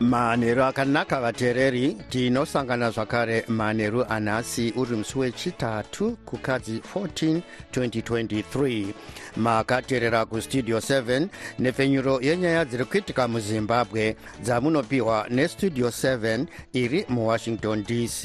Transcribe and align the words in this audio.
manheru 0.00 0.62
akanaka 0.62 1.20
vateereri. 1.20 1.96
Tinosangana 2.10 2.90
zvakare 2.90 3.44
manheru 3.48 4.04
anhasi 4.08 4.72
uri 4.76 4.96
musi 4.96 5.18
wechitatu 5.18 6.16
kukadzi 6.24 6.82
14 6.94 7.40
2023 7.72 8.86
makateerera 9.36 10.24
kustudio 10.24 10.78
7 10.78 11.28
nepfenyuro 11.58 12.20
yenyaya 12.22 12.64
dziri 12.64 12.84
kuitika 12.84 13.28
muzimbabwe 13.28 14.16
dzamunopiwa 14.42 15.26
nestudio 15.30 15.88
7 15.88 16.46
iri 16.72 17.04
muwashington 17.08 17.84
dc 17.84 18.24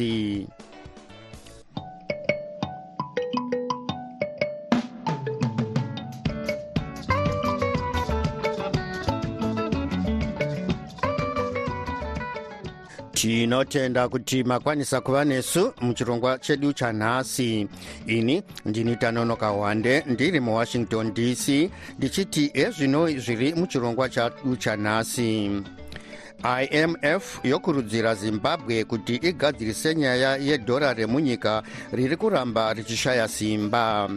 tinotenda 13.24 14.10
kuti 14.10 14.44
makwanisa 14.44 15.02
kuva 15.02 15.26
nesu 15.26 15.74
muchirongwa 15.82 16.38
chedu 16.40 16.74
chanhasi. 16.74 17.68
Ini 18.08 18.44
ndini 18.66 18.96
tanonoka 18.96 19.52
wande 19.52 20.04
ndiri 20.08 20.40
muwashington 20.40 21.14
dc 21.14 21.72
ndichiti 21.98 22.52
ezvino 22.54 23.08
zviri 23.08 23.54
muchirongwa 23.54 24.10
chedu 24.10 24.56
chanhasi. 24.56 25.52
Imf 26.72 27.46
yokurudzira 27.46 28.16
zimbabwe 28.16 28.84
kuti 28.84 29.16
igadzirise 29.16 29.96
nyaya 29.96 30.38
yedhora 30.38 30.94
remunyika 30.94 31.64
riri 31.92 32.18
kuramba 32.18 32.74
richishaya 32.74 33.28
simba. 33.28 34.10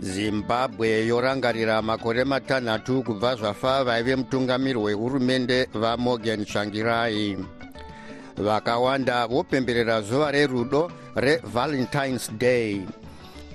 Zimbabwe 0.00 1.06
yorangarira 1.06 1.82
makore 1.82 2.24
matanhatu 2.24 3.02
kubva 3.02 3.36
zvafa 3.36 3.84
vaive 3.84 4.16
mutungamiri 4.16 4.78
wehurumende 4.78 5.68
vamorgan 5.74 6.44
tsvangirai 6.44 7.36
vakawanda 8.40 9.26
vopemberera 9.26 10.00
zuva 10.02 10.30
rerudo 10.30 10.90
revalentines 11.14 12.30
day. 12.38 12.80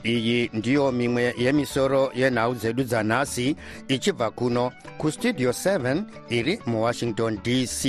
Iyi 0.04 0.50
ndiyo 0.54 0.92
mimwe 0.92 1.34
yemisoro 1.38 2.12
yenhau 2.16 2.56
dzedu 2.56 2.84
dzanhasi 2.84 3.56
ichibva 3.88 4.32
kuno 4.32 4.72
kustudio 4.98 5.50
7 5.50 6.04
iri 6.30 6.60
muwashington 6.66 7.40
dc 7.44 7.86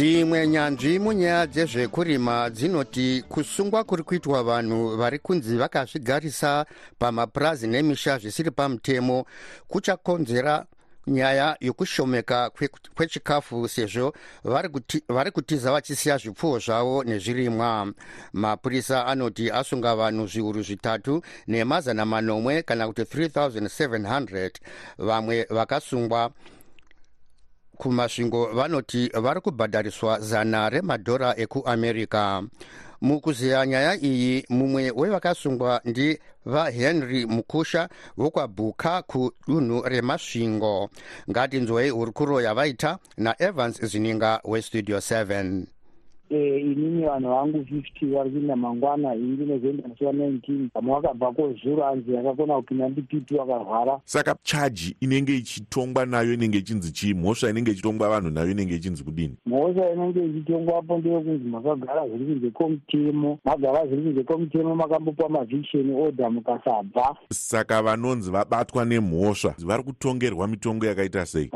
dzimwe 0.00 0.48
nyanzvi 0.48 0.98
munyaya 0.98 1.46
dzezvekurima 1.46 2.50
dzinoti 2.50 3.24
kusungwa 3.28 3.84
kuri 3.84 4.02
kuitwa 4.02 4.42
vanhu 4.42 4.96
vari 4.96 5.18
kunzi 5.18 5.56
vakazvigarisa 5.56 6.66
pamapurazi 6.98 7.66
nemisha 7.68 8.18
zvisiri 8.18 8.50
pamutemo 8.50 9.26
kuchakonzera 9.68 10.66
nyaya 11.06 11.56
yokushomeka 11.60 12.50
kwechikafu 12.94 13.68
sezvo 13.68 14.14
vari 15.08 15.30
kutiza 15.30 15.72
vachisiya 15.72 16.16
zvipfuwo 16.16 16.58
zvavo 16.58 17.04
nezvirimwa. 17.04 17.92
Mapurisa 18.32 19.06
anoti 19.06 19.50
asunga 19.50 19.96
vanhu 19.96 20.26
zviuru 20.26 20.62
zvitatu 20.62 21.22
nemazana 21.46 22.06
manomwe 22.06 22.62
kana 22.62 22.86
kuti 22.86 23.02
3700 23.02 24.50
vamwe 24.98 25.46
vakasungwa 25.50 26.30
kumasvingo 27.80 28.46
vanoti 28.46 29.08
vari 29.08 29.40
kubhadhariswa 29.40 30.20
zana 30.20 30.70
remadhora 30.70 31.34
ekuamerica. 31.36 32.42
Mukuziya 33.00 33.66
nyaya 33.66 33.94
iyi 34.02 34.44
mumwe 34.48 34.92
wevakasungwa 34.96 35.80
ndivahenry 35.84 37.26
mukusha 37.26 37.88
vokwabhuka 38.16 39.02
kudunhu 39.02 39.82
remasvingo. 39.82 40.90
Ngatinzwei 41.30 41.90
hurukuro 41.90 42.40
yavaita 42.40 42.98
naevans 43.16 43.84
zininga 43.84 44.40
westudio 44.44 44.98
7 44.98 45.64
inini 46.30 47.02
vanhu 47.06 47.28
vangu 47.28 47.58
50 47.58 48.14
vari 48.14 48.30
kuinda 48.30 48.56
mangwana 48.56 49.14
ini 49.14 49.26
ndinozoenda 49.26 49.88
musi 49.88 50.04
wa19 50.04 50.68
vamwe 50.74 50.94
vakabvako 50.94 51.52
zuro 51.64 51.82
hanzi 51.82 52.14
yakakona 52.14 52.56
kupinda 52.56 52.88
ndipipi 52.88 53.34
vakarwara 53.34 54.00
saka 54.04 54.36
chaji 54.42 54.96
inenge 55.00 55.36
ichitongwa 55.36 56.06
nayo 56.06 56.32
inenge 56.32 56.58
ichinzi 56.58 56.92
chii? 56.92 57.14
Mhosva 57.14 57.50
inenge 57.50 57.70
ichitongwa 57.70 58.08
vanhu 58.08 58.30
nayo 58.30 58.50
inenge 58.50 58.74
ichinzi 58.74 59.04
kudini? 59.04 59.34
Mhosva 59.46 59.92
inenge 59.92 60.24
ichitongwapo 60.24 60.98
ndeyekunzi 60.98 61.44
makagara 61.44 62.08
zviri 62.08 62.24
kunze 62.24 62.50
kwomutemo 62.50 63.38
magara 63.44 63.86
zviri 63.86 64.02
kunze 64.02 64.22
kwomutemo 64.22 64.74
makambopiwa 64.74 65.28
mavhisheni 65.28 65.94
order 65.94 66.30
mukasabva. 66.30 67.16
Saka 67.32 67.82
vanonzi 67.82 68.30
vabatwa 68.30 68.84
nemhosva. 68.84 69.54
Vari 69.58 69.82
kutongerwa 69.82 70.48
mitongo 70.48 70.86
yakaita 70.86 71.26
sei? 71.26 71.50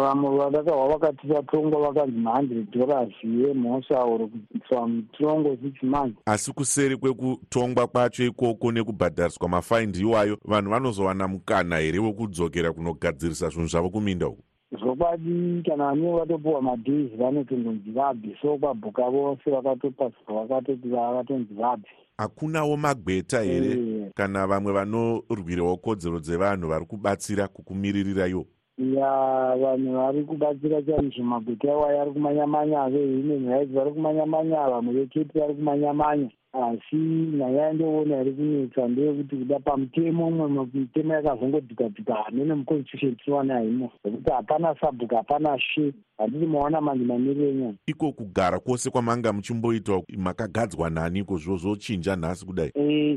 Vamwe 0.00 0.36
vadakahwa 0.36 0.88
vakati 0.88 1.26
vatongwa 1.26 1.80
vakanzi 1.80 2.18
ma100 2.18 2.78
dollars 2.78 3.14
yemhosva 3.22 4.04
or 4.14 4.28
kuiswa 4.28 4.88
mutongo 4.88 5.58
months 5.82 6.20
asi 6.26 6.52
kuseri 6.52 6.96
kwekutongwa 6.96 7.86
kwacho 7.86 8.24
ikoko 8.24 8.72
nekubhadhariswa 8.72 9.48
mafaindi 9.48 10.00
iwayo 10.00 10.38
vanhu 10.44 10.70
vanozowana 10.70 11.28
mukana 11.28 11.78
here 11.78 11.98
wekudzokera 11.98 12.72
kunogadzirisa 12.72 13.48
zvinhu 13.48 13.68
zvavo 13.68 13.90
kuminda 13.90 14.28
uku? 14.28 14.42
Zvokwadi 14.78 15.62
kana 15.66 15.84
vanenge 15.84 16.18
vatopiwa 16.18 16.62
madhays 16.62 17.16
vanotondonzi 17.18 17.90
vabve. 17.90 18.36
So 18.42 18.58
kwabhuka 18.58 19.10
vose 19.10 19.50
vakatopasirwa 19.50 20.46
vakatoti 20.46 20.88
vakatonzi 20.88 21.54
vabve. 21.54 21.88
Hakunawo 22.18 22.76
magweta 22.76 23.42
here? 23.42 24.10
Kana 24.14 24.46
vamwe 24.46 24.72
vanorwirawo 24.72 25.76
kodzero 25.76 26.20
dzevanhu 26.20 26.68
vari 26.68 26.86
kubatsira 26.86 27.48
kukumiririrayo 27.48 28.46
ya 28.78 29.10
vanhu 29.56 29.92
vari 29.92 30.24
kubatsira 30.24 30.82
chaizvo 30.82 31.22
magweta 31.22 31.68
iwayo 31.72 32.02
ari 32.02 32.10
kumanyamanya 32.10 32.88
vehuman 32.90 33.48
rights 33.48 33.72
vari 33.72 33.90
kumanyamanya 33.92 34.68
vamwe 34.70 34.92
veketi 34.94 35.38
vari 35.38 35.54
kumanyamanya 35.54 36.30
asi 36.54 36.96
nyaya 36.96 37.62
yandoona 37.66 38.20
iri 38.20 38.32
kunetsa 38.32 38.88
ndeyekuti 38.88 39.36
kuda 39.36 39.58
pamutemo 39.58 40.28
umwe 40.28 40.66
mitemo 40.74 41.14
yakazongodhikadhika 41.14 42.14
hamene 42.14 42.54
muconstitution 42.54 43.16
tinowana 43.16 43.62
imo. 43.64 43.90
Zvokuti 44.04 44.30
hapana 44.30 44.74
sabhuku 44.80 45.14
hapana 45.16 45.58
she 45.60 45.92
handiti 46.18 46.46
maona 46.46 46.80
manje 46.80 47.04
mamiriro 47.04 47.48
enyaya 47.48 47.74
iko 47.86 48.12
kugara 48.12 48.58
kwose 48.58 48.90
kwamanga 48.90 49.32
muchimboita 49.32 50.02
makagadzwa 50.16 50.90
naniko 50.90 51.36
zvo 51.36 51.56
zvochinja 51.56 52.16
nhasi 52.16 52.46
kudai? 52.46 52.70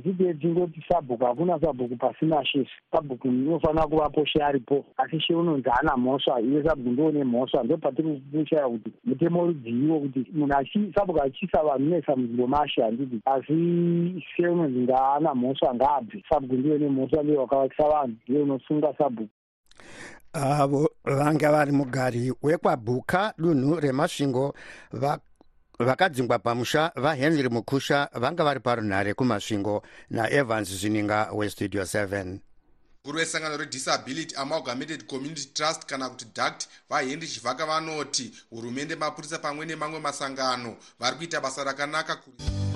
Zvidee 0.04 0.34
tingoti 0.34 0.84
sabhuku 0.90 1.26
hakuna 1.26 1.60
sabhuku 1.60 1.96
pasina 1.96 2.46
she. 2.46 2.68
Sabhuku 2.92 3.28
inofanira 3.28 3.88
kuvapo 3.88 4.26
she 4.26 4.40
aripo. 4.44 4.86
Asi 4.98 5.20
she 5.20 5.36
unonzi 5.36 5.70
hana 5.70 5.98
mhosva 5.98 6.42
iwe 6.42 6.64
sabhuku 6.64 6.90
ndoone 6.90 7.24
mhosva. 7.24 7.64
Ndo 7.64 7.78
patiri 7.78 8.22
kushaya 8.32 8.70
kuti 8.70 8.92
mutemo 9.06 9.46
rudziviwo 9.46 10.00
kuti 10.00 10.26
munhu 10.34 10.54
achi- 10.54 10.92
sabhuku 10.96 11.22
achiisa 11.22 11.64
vanhu 11.64 11.86
unoisa 11.88 12.16
munzvimbo 12.16 12.48
mashe 12.48 12.82
handiti 12.82 13.20
asi 13.34 14.44
unonzi 14.44 14.80
ngaana 14.80 15.36
mhosva 15.36 15.74
ngaabve 15.76 16.24
sabhuku 16.30 16.54
ndiyo 16.56 16.78
nemhosva 16.78 17.24
ndiyo 17.24 17.40
wakavakisa 17.42 17.84
vanhu 17.84 18.16
ndiyo 18.28 18.44
unosunga 18.44 18.94
sabhuku. 18.98 19.30
Avo 20.34 20.90
vanga 21.06 21.52
vari 21.52 21.72
mugari 21.72 22.34
wekwabhuka 22.44 23.34
dunhu 23.38 23.80
remasvingo 23.80 24.54
va- 24.92 25.20
vakadzingwa 25.80 26.40
pamusha 26.40 26.92
vahenry 26.96 27.50
mukusha 27.50 28.10
vanga 28.14 28.44
vari 28.44 28.60
parunhare 28.60 29.14
kumasvingo 29.14 29.82
naevans 30.10 30.70
zvininga 30.80 31.30
westudio 31.34 31.82
7 31.84 32.38
mukuru 33.04 33.20
wesangano 33.20 33.58
redisability 33.58 34.36
amalgamated 34.36 35.06
community 35.06 35.46
trust 35.54 35.86
kana 35.86 36.10
kuti 36.10 36.26
dact 36.36 36.68
vahenry 36.90 37.28
chivhaka 37.28 37.66
vanoti 37.66 38.32
hurumende 38.50 38.96
mapurisa 38.96 39.40
pamwe 39.40 39.66
nemamwe 39.66 40.00
masangano 40.00 40.76
vari 41.00 41.16
kuita 41.18 41.42
basa 41.42 41.64
rakanaka 41.64 42.16
kuri 42.16 42.67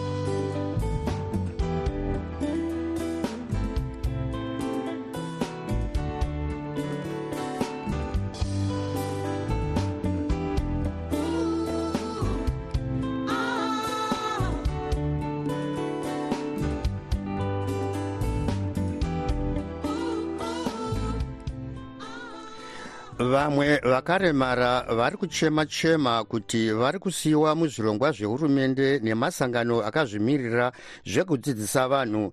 vamwe 23.31 23.78
vakaremara 23.78 24.81
vari 24.81 25.18
kuchema-chema 25.18 26.24
kuti 26.24 26.72
vari 26.72 27.00
kusiyiwa 27.00 27.56
muzvirongwa 27.56 28.12
zvehurumende 28.12 29.00
nemasangano 29.00 29.81
akazvimirira 29.83 30.72
zvekudzidzisa 31.06 31.88
vanhu 31.88 32.31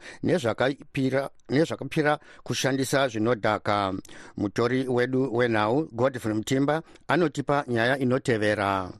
nezvakapira 1.50 2.18
kushandisa 2.42 3.08
zvinodhaka. 3.08 3.94
Mutori 4.36 4.88
wedu 4.88 5.36
wenhau 5.36 5.88
godfrey 5.92 6.34
mutimba 6.34 6.82
anotipa 7.08 7.64
nyaya 7.68 7.98
inotevera 7.98 8.90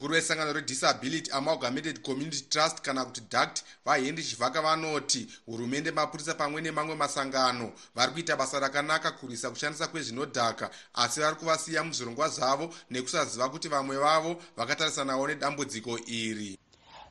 mukuru 0.00 0.14
wesangano 0.14 0.52
redisability 0.52 1.30
amalgamated 1.32 2.02
community 2.02 2.40
trust 2.48 2.82
kana 2.82 3.04
kuti 3.04 3.20
dact 3.30 3.64
vahenry 3.84 4.22
chivhaka 4.22 4.62
vanoti 4.62 5.28
hurumende 5.46 5.90
mapurisa 5.90 6.34
pamwe 6.34 6.62
nemamwe 6.62 6.94
masangano 6.94 7.72
vari 7.94 8.12
kuita 8.12 8.36
basa 8.36 8.60
rakanaka 8.60 9.12
kurwisa 9.12 9.50
kushandisa 9.50 9.88
kwezvinodhaka 9.88 10.70
asi 10.94 11.20
vari 11.20 11.36
kuvasiya 11.36 11.84
muzvirongwa 11.84 12.28
zvavo 12.28 12.74
nekusaziva 12.90 13.48
kuti 13.48 13.68
vamwe 13.68 13.96
vavo 13.96 14.42
vakatarisanawo 14.56 15.26
nedambudziko 15.26 15.98
iri. 16.06 16.58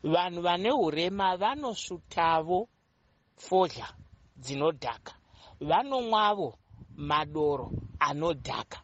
Vanhu 0.04 0.42
vane 0.42 0.72
urema 0.72 1.38
vanosvutavo 1.38 2.70
fodya 3.38 3.88
dzinodhaka. 4.38 5.14
Vanomwavo 5.60 6.56
madoro 6.96 7.72
anodhaka 8.00 8.80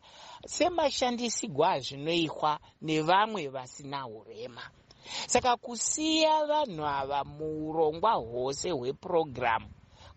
semashandisigwo 0.47 1.65
azvinoitwa 1.65 2.59
nevamwe 2.81 3.47
vasina 3.47 4.07
urema 4.07 4.61
saka 5.27 5.57
kusiya 5.57 6.45
vanhu 6.45 6.85
ava 6.85 7.23
muurongwa 7.23 8.11
hwose 8.13 8.71
hwepurogiramu 8.71 9.69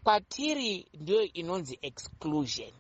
kwatiri 0.05 0.87
ndiyo 0.95 1.23
inonzi 1.23 1.79
exclusion. 1.83 2.71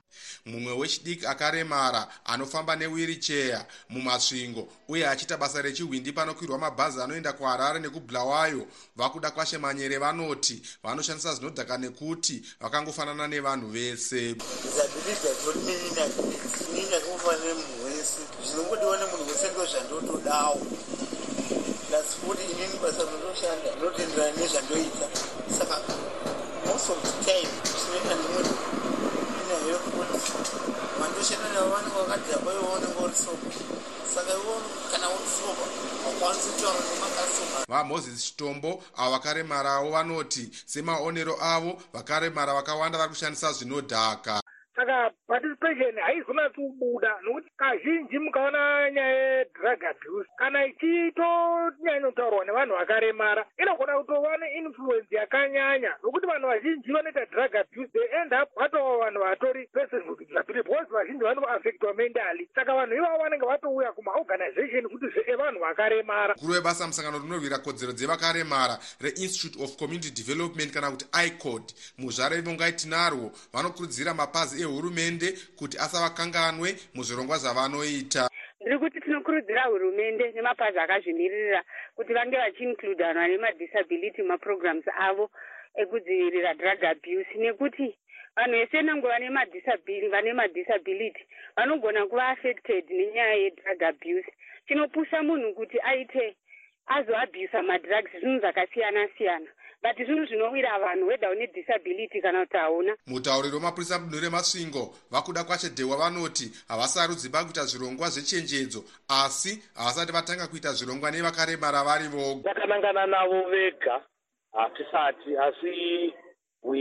Mumwe 0.47 0.73
wechidiki 0.73 1.27
akaremara 1.27 2.09
anofamba 2.25 2.77
newiricheya 2.77 3.67
mumasvingo 3.89 4.69
uye 4.89 5.09
achiita 5.09 5.37
basa 5.37 5.63
rechihwindi 5.63 6.13
panokwirwa 6.13 6.59
mabhazi 6.59 7.01
anoenda 7.03 7.33
kuharare 7.33 7.81
nekubhulawayo 7.81 8.67
vakuda 8.97 9.31
kwashemanyere 9.31 9.99
vanoti 9.99 10.63
vanoshandisa 10.83 11.35
zvinodhaka 11.35 11.79
nekuti 11.79 12.43
vakangofanana 12.61 13.29
nevanhu 13.29 13.69
vese 13.69 14.35
zvinongodiwa 18.47 18.97
nemunhu 18.97 19.27
wese 19.29 19.49
ndo 19.53 19.67
zvandotodawo 19.67 20.61
plus 21.89 22.09
futi 22.21 22.43
inini 22.53 22.79
basa 22.83 23.03
rinotoshanda 23.05 23.69
rinotenderana 23.75 24.37
nezvandoita. 24.37 25.07
Saka 25.59 25.77
most 26.67 26.91
of 26.91 26.99
the 27.03 27.13
time 27.25 27.51
zvinoita 27.81 28.15
nemuni 28.15 28.49
inayo 29.43 29.79
kuti 29.79 29.97
vandoshanda 31.01 31.49
navo 31.55 31.69
vanenge 31.75 31.97
vakadira 31.99 32.39
kwaivo 32.39 32.67
vanenge 32.73 33.05
uri 33.05 33.15
soba 33.15 33.47
saka 34.15 34.33
ivo 34.33 34.55
kana 34.93 35.07
uri 35.09 35.29
soba 35.39 35.65
hakwanisi 36.05 36.49
kutaura 36.49 36.81
nemakasoma 36.81 37.59
vamoses 37.69 38.25
chitombo 38.25 38.83
avo 38.97 39.11
vakaremarawo 39.11 39.91
vanoti 39.91 40.51
semaonero 40.67 41.37
avo 41.41 41.83
vakaremara 41.93 42.55
vakawanda 42.55 42.99
vari 42.99 43.11
kushandisa 43.11 43.53
zvinodhaka 43.53 44.43
saka 44.87 45.11
participation 45.27 45.95
haizonatsi 46.01 46.61
kubuda 46.61 47.15
nokuti 47.23 47.51
kazhinji 47.57 48.19
mukaona 48.19 48.91
nyaya 48.91 49.39
yedrug 49.39 49.85
abuse. 49.85 50.31
Kana 50.39 50.67
ichitonyanya 50.67 52.13
nevanhu 52.47 52.75
vakaremara 52.75 53.45
inogona 53.59 53.99
kutova 53.99 54.37
neinfluence 54.37 55.17
yakanyanya 55.17 55.91
nokuti 56.03 56.27
vanhu 56.27 56.47
vazhinji 56.49 56.93
vanoita 56.93 57.27
drug 57.27 57.57
abuse 57.57 57.91
they 57.93 58.21
end 58.23 58.33
up 58.33 58.49
vatova 58.57 58.99
vanhu 59.05 59.21
vatori 59.21 59.67
person 59.73 60.09
with 60.09 60.19
disability 60.19 60.63
because 60.63 60.89
vazhinji 60.91 61.25
vanoafectwa 61.25 61.95
mentally. 61.95 62.49
Saka 62.55 62.75
vanhu 62.75 62.95
ivavo 62.95 63.19
vanenge 63.23 63.47
vatouya 63.47 63.93
kumaorganization 63.93 64.89
kuti 64.89 65.07
zvevanhu 65.09 65.61
vakaremara. 65.61 66.35
Mukuru 66.35 66.53
webasa 66.53 66.87
musangano 66.87 67.19
rinorwira 67.19 67.59
kodzero 67.59 67.93
dzevakaremara 67.93 68.79
reinstitute 69.01 69.65
of 69.65 69.77
community 69.77 70.11
development 70.11 70.73
kana 70.73 70.91
kuti 70.91 71.07
icod 71.27 71.63
muzvare 71.99 72.41
vongai 72.41 72.73
tinarwo 72.73 73.31
vanokurudzira 73.53 74.15
mapazi 74.15 74.63
ehurumende 74.77 75.29
kuti 75.59 75.77
asavakanganwe 75.85 76.69
muzvirongwa 76.95 77.37
zvavanoita. 77.43 78.29
Ndiri 78.61 78.79
kuti 78.79 79.01
tinokurudzira 79.01 79.63
hurumende 79.71 80.33
nemapazi 80.33 80.79
akazvimiririra 80.79 81.63
kuti 81.97 82.13
vange 82.13 82.37
vachiinclude 82.37 83.05
vanhu 83.05 83.21
vane 83.21 83.39
madisability 83.39 84.23
mumaprograms 84.23 84.87
avo 85.09 85.31
ekudzivirira 85.81 86.55
drug 86.55 86.85
abuse. 86.85 87.35
Nekuti 87.39 87.87
vanhu 88.37 88.57
vese 88.59 88.83
nango 88.83 89.09
vane 89.09 89.31
madisability 90.33 91.23
vanogona 91.57 92.07
kuva 92.07 92.29
affected 92.29 92.85
nenyaya 92.91 93.35
yedrug 93.43 93.83
abuse. 93.83 94.31
Chinopusa 94.67 95.23
munhu 95.23 95.55
kuti 95.55 95.79
aite 95.81 96.37
azoabhusa 96.87 97.63
madrugs 97.63 98.13
zvinhu 98.21 98.41
zvakasiyana 98.41 99.09
siyana 99.17 99.51
but 99.87 99.97
zvinhu 100.07 100.27
zvinowira 100.27 100.79
vanhu 100.79 101.07
wedha 101.07 101.31
une 101.31 101.47
disability 101.47 102.21
kana 102.21 102.45
kuti 102.47 102.57
hauna. 102.57 102.97
Mutauriri 103.07 103.55
wemapurisa 103.55 103.99
mudunhu 103.99 104.25
remasvingo 104.25 104.95
vakuda 105.11 105.45
kwachedhewa 105.45 105.97
vanoti 105.97 106.47
havasarudzi 106.69 107.31
pakuita 107.31 107.65
zvirongwa 107.65 108.09
zvechenjedzo 108.09 108.81
asi 109.09 109.63
havasati 109.75 110.13
vatanga 110.13 110.47
kuita 110.47 110.73
zvirongwa 110.73 111.11
nevakaremara 111.11 111.85
vari 111.85 112.09
voga 112.09 112.55
takanangana 112.55 113.07
navo 113.07 113.41
vega 113.51 114.03
hatisati 114.53 115.37
asi 115.37 115.75
we, 116.63 116.81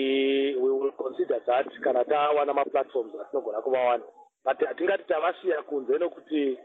we 0.61 0.71
will 0.79 0.91
consider 1.03 1.39
that 1.45 1.69
kana 1.83 2.03
tawana 2.05 2.53
maplatforms 2.53 3.13
atinogona 3.21 3.61
kuvawana. 3.61 4.03
But 4.45 4.59
hatingati 4.67 5.03
tavasiya 5.03 5.63
kunze 5.63 5.97
nokuti 5.97 6.57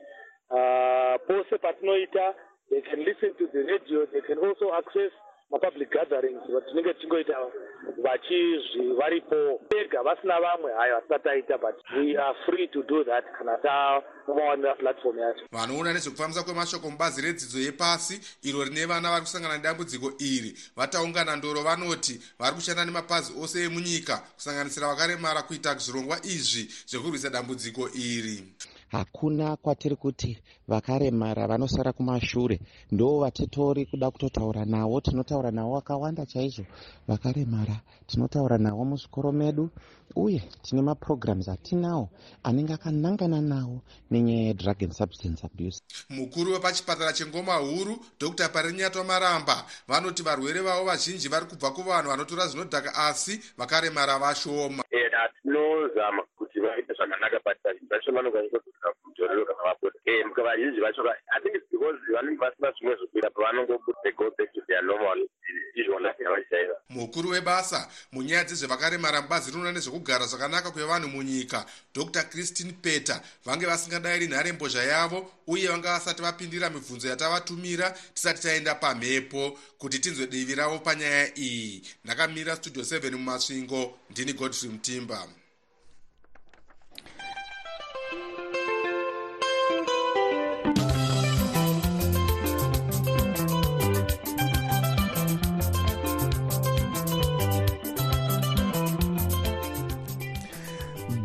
uh, 0.51 1.17
pose 1.27 1.59
patinoita 1.59 2.35
they 2.71 2.81
can 2.81 3.01
listen 3.05 3.35
to 3.35 3.47
the 3.53 3.63
radio 3.63 4.07
they 4.07 4.21
can 4.21 4.39
also 4.39 4.73
access 4.75 5.13
mapublic 5.51 5.91
gatherings 5.91 6.43
vatinenge 6.55 6.95
tichingoita 6.95 7.35
vachizvi 8.05 8.93
varipo. 8.99 9.61
Vega 9.71 10.03
vasina 10.03 10.41
vamwe 10.41 10.73
hayo 10.73 10.95
vasina 10.95 11.19
taita 11.19 11.59
but 11.59 11.77
we 11.97 12.17
are 12.17 12.35
free 12.47 12.69
to 12.69 12.83
do 12.83 13.05
that 13.05 13.25
kana 13.39 13.59
tavawanira 13.59 14.75
platform 14.75 15.19
yacho. 15.19 15.41
Vanoona 15.53 15.93
nezvekufambisa 15.93 16.43
kwemashoko 16.43 16.91
mubazi 16.91 17.23
redzidzo 17.23 17.59
yepasi 17.59 18.21
iro 18.43 18.65
rine 18.65 18.87
vana 18.87 19.11
vari 19.11 19.23
kusangana 19.23 19.57
nedambudziko 19.57 20.13
iri. 20.19 20.55
Vataungana 20.77 21.37
ndoro 21.37 21.63
vanoti 21.63 22.21
vari 22.39 22.55
kushanda 22.55 22.85
nemapazi 22.85 23.33
ose 23.43 23.65
emunyika 23.65 24.17
kusanganisira 24.35 24.89
vakaremara 24.89 25.43
kuita 25.43 25.75
zvirongwa 25.75 26.19
izvi 26.25 26.69
zvekurwisa 26.87 27.31
dambudziko 27.31 27.89
iri 27.95 28.43
hakuna 28.91 29.57
kwatiri 29.57 29.97
kuti 29.97 30.39
vakaremara 30.69 31.47
vanosara 31.47 31.93
kumashure. 31.93 32.61
Ndo 32.93 33.19
vatitori 33.19 33.87
kuda 33.87 34.11
kutotaura 34.11 34.65
navo 34.65 35.01
tinotaura 35.01 35.51
navo 35.51 35.75
vakawanda 35.75 36.27
chaizvo. 36.27 36.65
Vakaremara 37.09 37.81
tinotaura 38.07 38.59
navo 38.59 38.85
muzvikoro 38.85 39.33
medu 39.33 39.71
uye 40.17 40.43
tine 40.63 40.83
maprograms 40.83 41.49
atinawo 41.49 42.09
anenge 42.43 42.73
akanangana 42.73 43.41
nawo 43.41 43.81
nenyaya 44.11 44.43
yedrug 44.49 44.83
and 44.83 44.93
substance 44.93 45.45
abuse. 45.47 45.83
Mukuru 46.09 46.53
wepachipatara 46.53 47.13
chengoma 47.13 47.55
huru 47.57 47.99
dr. 48.21 48.49
Parinyato 48.49 49.05
maramba 49.05 49.65
vanoti 49.89 50.23
varwere 50.23 50.61
vavo 50.61 50.85
vazhinji 50.85 51.29
vari 51.29 51.47
kubva 51.47 51.71
kuvanhu 51.71 52.09
vanotora 52.11 52.47
zvinodhaka 52.47 52.95
asi 52.95 53.41
vakaremara 53.59 54.19
vashoma. 54.19 54.83
Tinozama 55.43 56.23
kuti 56.39 56.61
vaite 56.61 56.90
zvakanaka 57.01 57.41
but 57.45 57.57
vazhinji 57.65 57.87
vacho 57.91 58.13
vanokwanisa 58.13 58.59
mutorero 59.05 59.45
kana 59.45 59.63
vabuda 59.63 60.27
muka 60.27 60.43
vazhinji 60.43 60.81
vacho 60.81 61.03
i 61.09 61.41
think 61.43 61.55
its 61.57 61.71
because 61.71 61.99
vanenge 62.13 62.39
vasina 62.39 62.73
zvimwe 62.73 62.97
zvokuita 62.97 63.31
pavanongobuda 63.31 64.11
go 64.17 64.31
back 64.39 64.53
to 64.53 64.61
their 64.67 64.83
normal 64.83 65.29
izvona 65.75 66.15
yavachaiva 66.25 66.75
mukuru 66.89 67.29
webasa 67.31 67.89
munyaya 68.13 68.45
dzezvevakaremara 68.45 69.23
mubazi 69.23 69.51
rinoona 69.51 69.73
nezvekugara 69.73 70.27
zvakanaka 70.27 70.71
kwevanhu 70.71 71.09
munyika 71.09 71.67
dr. 71.95 72.23
Christine 72.23 72.73
peter 72.73 73.21
vange 73.45 73.67
vasingadayiri 73.67 74.27
nharembozha 74.27 74.83
yavo 74.83 75.31
uye 75.47 75.69
vanga 75.69 75.93
vasati 75.93 76.23
vapindira 76.23 76.71
mibvunzo 76.71 77.09
yatavatumira 77.09 77.91
tisati 78.15 78.43
taenda 78.43 78.75
pamhepo 78.75 79.59
kuti 79.79 79.99
tinzwe 79.99 80.27
divi 80.27 80.55
ravo 80.55 80.79
panyaya 80.79 81.39
iyi. 81.39 81.83
Ndakamirira 82.05 82.57
studio 82.57 82.83
7 82.83 83.13
mumasvingo 83.13 83.99
ndini 84.11 84.33
godfrey 84.33 84.71
mutimba 84.71 85.29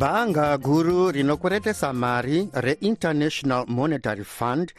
bhanga 0.06 0.58
guru 0.58 1.12
rinokweretesa 1.12 1.94
mari 1.94 2.50
reinternational 2.54 3.66
monetary 3.68 4.24
fund. 4.24 4.74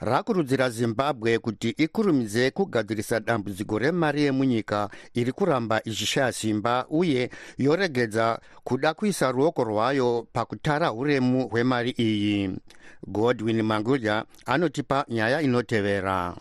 Rakurudzira 0.00 0.70
zimbabwe 0.70 1.38
kuti 1.38 1.68
ikurumidze 1.68 2.50
kugadzirisa 2.50 3.20
dambudziko 3.20 3.78
remari 3.78 4.22
yemunyika 4.22 4.88
iri 5.14 5.32
kuramba 5.32 5.82
ichishaya 5.84 6.32
simba 6.32 6.86
uye 6.90 7.30
yoregedza 7.58 8.38
kuda 8.64 8.94
kuisa 8.94 9.32
ruoko 9.32 9.64
rwayo 9.64 10.26
pakutara 10.32 10.92
uremu 10.92 11.48
hwemari 11.48 11.90
iyi. 11.90 12.50
Godwin 13.06 13.62
mangudya 13.62 14.24
anotipa 14.46 15.04
nyaya 15.08 15.40
inotevera 15.40 16.34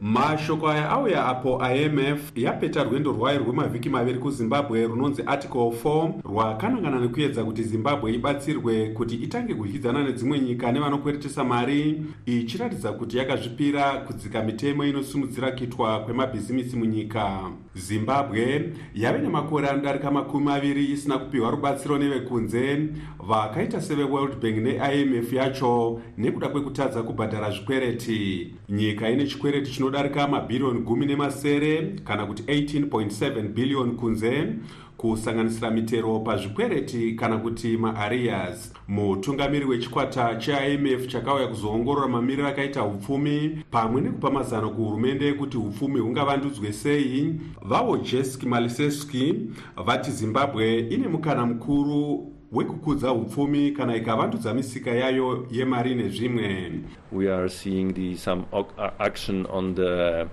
mashoko 0.00 0.68
aya 0.68 0.90
auya 0.90 1.26
apo 1.26 1.62
imf 1.76 2.32
yapeta 2.36 2.84
rwendo 2.84 3.12
rwayo 3.12 3.38
rwemavhiki 3.38 3.88
maviri 3.88 4.18
kuzimbabwe 4.18 4.86
runonzi 4.86 5.22
article 5.26 5.58
4 5.84 6.12
rwakanangana 6.24 7.00
nekuedza 7.00 7.44
kuti 7.44 7.62
zimbabwe 7.62 8.14
ibatsirwe 8.14 8.86
kuti 8.86 9.14
itange 9.14 9.54
kudyidzana 9.54 10.04
nedzimwe 10.04 10.40
nyika 10.40 10.72
nevanokweretesa 10.72 11.44
mari 11.44 12.02
ichiratidza 12.26 12.92
kuti 12.92 13.18
yakazvipira 13.18 13.92
kudzika 13.92 14.42
mitemo 14.42 14.84
inosimudzira 14.84 15.52
kuitwa 15.52 16.00
kwemabhizimisi 16.00 16.76
munyika. 16.76 17.50
Zimbabwe 17.74 18.72
yave 18.94 19.18
nemakore 19.18 19.68
anodarika 19.68 20.10
makumi 20.10 20.44
maviri 20.44 20.84
isina 20.84 21.18
kupiwa 21.18 21.50
rubatsiro 21.50 21.98
nevekunze 21.98 22.88
vakaita 23.28 23.80
seveworld 23.80 24.40
bank 24.40 24.56
neimf 24.56 25.32
yacho 25.32 26.00
nekuda 26.18 26.48
kwekutadza 26.48 27.02
kubhadhara 27.02 27.50
zvikwereti. 27.50 28.54
Nyika 28.68 29.10
ine 29.10 29.26
chikwereti 29.26 29.70
chinodarika 29.90 30.28
mabhiriyoni 30.28 30.80
gumi 30.80 31.06
nemasere 31.06 31.82
kana 32.04 32.26
kuti 32.26 32.42
18.7 32.42 33.42
bhiliyoni 33.48 33.92
kunze 33.92 34.48
kusanganisira 34.96 35.70
mitero 35.70 36.20
pazvikwereti 36.20 37.12
kana 37.14 37.38
kuti 37.38 37.76
maarias 37.76 38.72
mutungamiri 38.88 39.64
wechikwata 39.64 40.34
cheimf 40.36 41.06
chakauya 41.06 41.46
kuzoongorora 41.46 42.08
mamiriro 42.08 42.48
akaita 42.48 42.84
upfumi 42.84 43.58
pamwe 43.70 44.00
nekupa 44.00 44.30
mazano 44.30 44.70
kuhurumende 44.70 45.32
kuti 45.32 45.56
upfumi 45.56 46.00
hungavandudzwe 46.00 46.72
sei. 46.72 47.34
Vavo 47.62 47.96
jeski 47.96 48.46
maliseski 48.46 49.34
vati 49.86 50.10
zimbabwe 50.10 50.78
ine 50.80 51.08
mukana 51.08 51.46
mukuru 51.46 52.32
wekukudza 52.52 53.12
upfumi 53.12 53.70
kana 53.72 53.96
ikavandudza 53.96 54.54
misika 54.54 54.90
yayo 54.90 55.46
yemari 55.50 55.94
nezvimwe. 55.94 56.72
We 57.12 57.32
are 57.32 57.48
seeing 57.48 57.92
the, 57.94 58.16
some 58.16 58.44
action 58.98 59.46
on 59.46 59.74
the 59.74 60.26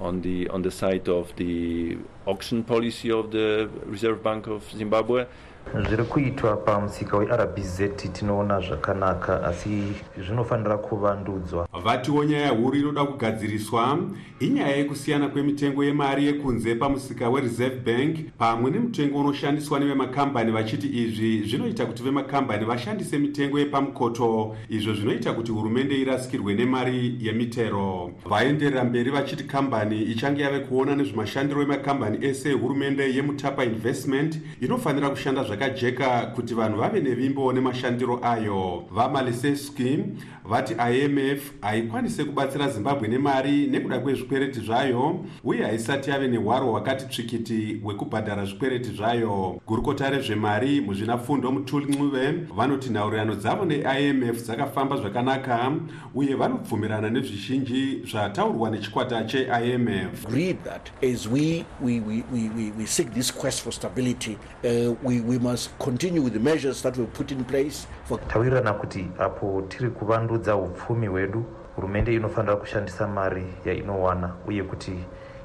on 0.00 0.22
the 0.22 0.48
on 0.48 0.62
the 0.62 0.70
side 0.70 1.08
of 1.10 1.34
the 1.36 1.96
auction 2.26 2.62
policy 2.62 3.10
of 3.12 3.30
the 3.30 3.68
reserve 3.90 4.22
bank 4.22 4.46
of 4.46 4.62
zimbabwe 4.76 5.26
zviri 5.74 6.04
kuitwa 6.04 6.56
pamusika 6.56 7.16
werbz 7.16 7.80
tinoona 8.12 8.60
zvakanaka 8.60 9.44
asi 9.44 9.82
zvinofanira 10.18 10.78
kuvandudzwa. 10.78 11.68
Vatiwo 11.84 12.24
nyaya 12.24 12.50
huru 12.50 12.76
inoda 12.76 13.04
kugadziriswa. 13.04 13.98
Inyaya 14.40 14.76
yekusiyana 14.76 15.28
kwemitengo 15.28 15.84
yemari 15.84 16.26
yekunze 16.26 16.74
pamusika 16.74 17.30
wereserve 17.30 17.80
bank 17.80 18.16
pamwe 18.38 18.70
nemutengo 18.70 19.20
unoshandiswa 19.20 19.80
nevemakambani 19.80 20.52
vachiti 20.52 20.86
izvi 20.86 21.42
zvinoita 21.42 21.86
kuti 21.86 22.02
vemakambani 22.02 22.64
vashandise 22.64 23.18
mitengo 23.18 23.58
yepamukoto 23.58 24.56
izvo 24.68 24.94
zvinoita 24.94 25.32
kuti 25.32 25.52
hurumende 25.52 26.00
irasikirwe 26.00 26.54
nemari 26.54 27.16
yemitero. 27.20 28.10
Vaenderera 28.24 28.84
mberi 28.84 29.10
vachiti 29.10 29.44
kambani 29.44 30.02
ichange 30.02 30.42
yave 30.42 30.60
kuona 30.60 30.96
nezvemashandiro 30.96 31.62
emakambani 31.62 32.26
ese 32.26 32.50
ehurumende 32.50 33.14
yemutapa 33.14 33.64
investment 33.64 34.40
inofanira 34.60 35.10
kushanda 35.10 35.44
zvakajeka 35.58 36.26
kuti 36.34 36.54
vanhu 36.54 36.78
vave 36.78 37.00
nevimbo 37.00 37.52
nemashandiro 37.52 38.20
ayo. 38.22 38.84
Vamaliseski 38.90 40.04
vati 40.44 40.74
imf 40.74 41.52
haikwanise 41.60 42.24
kubatsira 42.24 42.68
zimbabwe 42.68 43.08
nemari 43.08 43.66
nekuda 43.66 43.98
kwezvikwereti 43.98 44.60
zvayo 44.60 45.24
uye 45.44 45.62
haisati 45.62 46.10
yave 46.10 46.28
nehwaro 46.28 46.66
hwakati 46.66 47.06
tsvikiti 47.06 47.80
hwekubhadhara 47.82 48.44
zvikwereti 48.44 48.90
zvayo. 48.90 49.60
Gurukota 49.66 50.10
rezvemari 50.10 50.80
muzvinafundo 50.80 51.52
mutulncuve 51.52 52.32
vanoti 52.56 52.90
nhaurirano 52.90 53.34
dzavo 53.34 53.64
neimf 53.64 54.42
dzakafamba 54.42 54.96
zvakanaka 54.96 55.72
uye 56.14 56.34
vanobvumirana 56.34 57.10
nezvizhinji 57.10 58.02
zvataurwa 58.10 58.70
nechikwata 58.70 59.24
cheimf 59.24 60.26
must 65.38 65.70
continue 65.78 66.20
with 66.20 66.32
the 66.32 66.38
measures 66.38 66.82
that 66.82 66.96
were 66.96 67.10
put 67.10 67.30
in 67.30 67.44
place 67.44 67.86
for 68.04 68.26
tawirirana 68.28 68.72
kuti 68.72 69.06
apo 69.18 69.62
tiri 69.68 69.90
kuvandudza 69.90 70.56
upfumi 70.56 71.06
hwedu 71.06 71.44
hurumende 71.76 72.14
inofanira 72.14 72.56
kushandisa 72.56 73.08
mari 73.08 73.44
yainowana 73.64 74.34
uye 74.46 74.62
kuti 74.62 74.92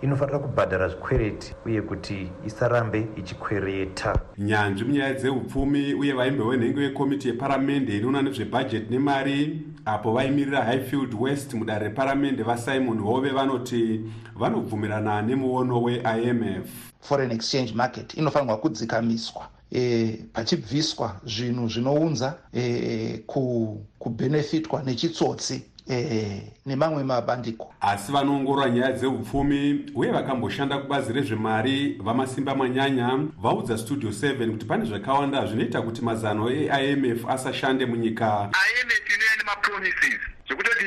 inofanira 0.02 0.40
kubhadhara 0.40 0.88
zvikwereti 0.88 1.56
uye 1.66 1.82
kuti 1.82 2.30
isarambe 2.48 3.08
ichikwereta. 3.18 4.20
Nyanzvi 4.38 4.86
munyaya 4.86 5.14
dzeupfumi 5.14 5.94
uye 5.94 6.14
vaimbe 6.14 6.44
venhenge 6.44 6.80
vekomiti 6.80 7.28
yeparamende 7.28 7.98
inoona 7.98 8.22
nezvebhajeti 8.22 8.94
nemari 8.94 9.62
apo 9.86 10.12
vaimirira 10.14 10.66
highfield 10.66 11.14
west 11.20 11.54
mudare 11.54 11.88
reparamende 11.88 12.44
vasimon 12.44 13.00
hove 13.00 13.30
vanoti 13.30 14.02
vanobvumirana 14.36 15.22
nemuono 15.22 15.82
weimf 15.82 16.70
foreign 17.02 17.32
exchange 17.32 17.74
market 17.74 18.14
inofanirwa 18.14 18.58
kudzikamiswa 18.58 19.48
e, 19.74 20.20
pachibviswa 20.34 21.22
zvinhu 21.26 21.70
zvinounza 21.70 22.38
e, 22.54 23.24
kubhenefitwa 24.00 24.84
nechitsotsi 24.84 25.64
e, 25.90 26.54
nemamwe 26.66 27.04
mabandiko. 27.04 27.74
Asi 27.82 28.12
vanoongorora 28.12 28.70
nyaya 28.70 28.92
dzeupfumi 28.92 29.86
uye 29.96 30.12
vakamboshanda 30.12 30.78
kubazi 30.78 31.14
rezvemari 31.14 31.98
vamasimba 32.04 32.56
manyanya 32.56 33.20
vaudza 33.42 33.78
studio 33.78 34.10
7 34.10 34.52
kuti 34.52 34.66
pane 34.66 34.86
zvakawanda 34.86 35.46
zvinoita 35.48 35.82
kuti 35.82 36.02
mazano 36.02 36.50
eimf 36.52 37.26
asashande 37.30 37.86
munyika. 37.86 38.50
Imf 38.82 39.16
inouya 39.16 39.36
nemapromises 39.38 40.33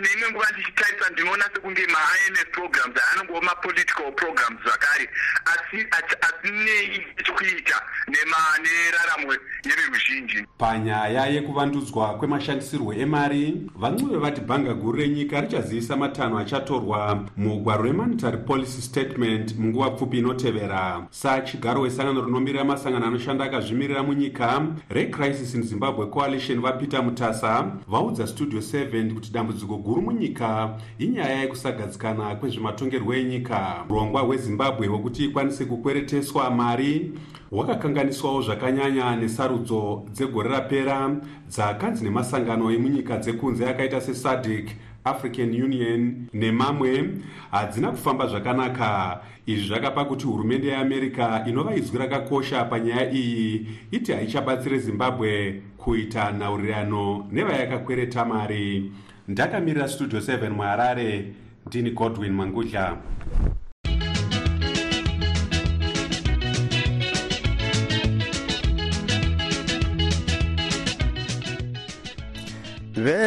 neimwe 0.00 0.31
nguva 0.31 0.50
ndichitarisa 0.53 1.11
ndinoona 1.11 1.45
sekunge 1.55 1.87
maimf 1.87 2.50
programs 2.53 2.97
anongova 3.12 3.41
mapolitical 3.41 4.12
programs 4.12 4.61
zvakare 4.65 5.09
asi 5.53 5.87
asinei 6.26 7.07
chekuita 7.25 7.83
neraramo 8.09 9.33
yeveruzhinji. 9.65 10.47
Panyaya 10.59 11.26
yekuvandudzwa 11.26 12.15
kwemashandisirwo 12.15 12.95
emari 12.95 13.71
vancuve 13.76 14.19
vati 14.19 14.41
bhanga 14.41 14.75
guru 14.75 14.99
renyika 14.99 15.41
richazivisa 15.41 15.97
matanho 15.97 16.38
achatorwa 16.38 17.29
mugwaro 17.37 17.83
remonetary 17.83 18.38
policy 18.38 18.83
statement 18.83 19.57
munguva 19.59 19.91
pfupi 19.91 20.19
inotevera. 20.19 21.07
Sachigaro 21.11 21.81
wesangano 21.81 22.25
rinomirira 22.25 22.65
masangano 22.65 23.07
anoshanda 23.07 23.45
akazvimirira 23.45 24.03
munyika 24.03 24.67
recrisis 24.91 25.55
in 25.55 25.62
zimbabwe 25.62 26.07
coalition 26.07 26.61
vapeter 26.61 27.03
mutasa 27.03 27.73
vaudza 27.88 28.26
studio 28.26 28.61
7 28.61 29.15
kuti 29.15 29.31
dambudziko 29.33 29.76
guru 29.87 30.02
munyika 30.02 30.78
inyaya 30.99 31.40
yekusagadzikana 31.40 32.37
kwezvematongerwo 32.37 33.14
enyika. 33.14 33.85
Urongwa 33.90 34.21
hwezimbabwe 34.23 34.87
hwekuti 34.87 35.25
ikwanise 35.25 35.64
kukwereteswa 35.64 36.50
mari 36.50 37.12
hwakakanganiswawo 37.50 38.43
zvakanyanya 38.43 39.16
nesarudzo 39.16 40.02
dzegore 40.12 40.49
rapera 40.49 41.16
dzakanzi 41.49 42.05
nemasangano 42.05 42.71
emunyika 42.71 43.19
dzekunze 43.19 43.69
akaita 43.69 44.00
sesadc 44.00 44.69
african 45.05 45.62
union 45.62 46.26
nemamwe 46.35 47.09
hadzina 47.50 47.90
kufamba 47.90 48.26
zvakanaka. 48.26 49.21
Izvi 49.47 49.69
zvakapa 49.69 50.05
kuti 50.05 50.26
hurumende 50.26 50.66
yeamerica 50.69 51.45
inova 51.47 51.76
izwi 51.76 51.99
rakakosha 51.99 52.64
panyaya 52.64 53.12
iyi 53.12 53.66
iti 53.90 54.12
haichabatsire 54.12 54.78
zimbabwe 54.78 55.62
kuita 55.76 56.33
nhaurirano 56.33 57.26
nevayakakwereta 57.33 58.25
mari 58.25 58.93
ndakamirira 59.28 59.88
studio 59.88 60.21
7 60.21 60.50
muharare 60.50 61.33
ndini 61.66 61.90
godwin 61.90 62.33
mangudla 62.33 62.97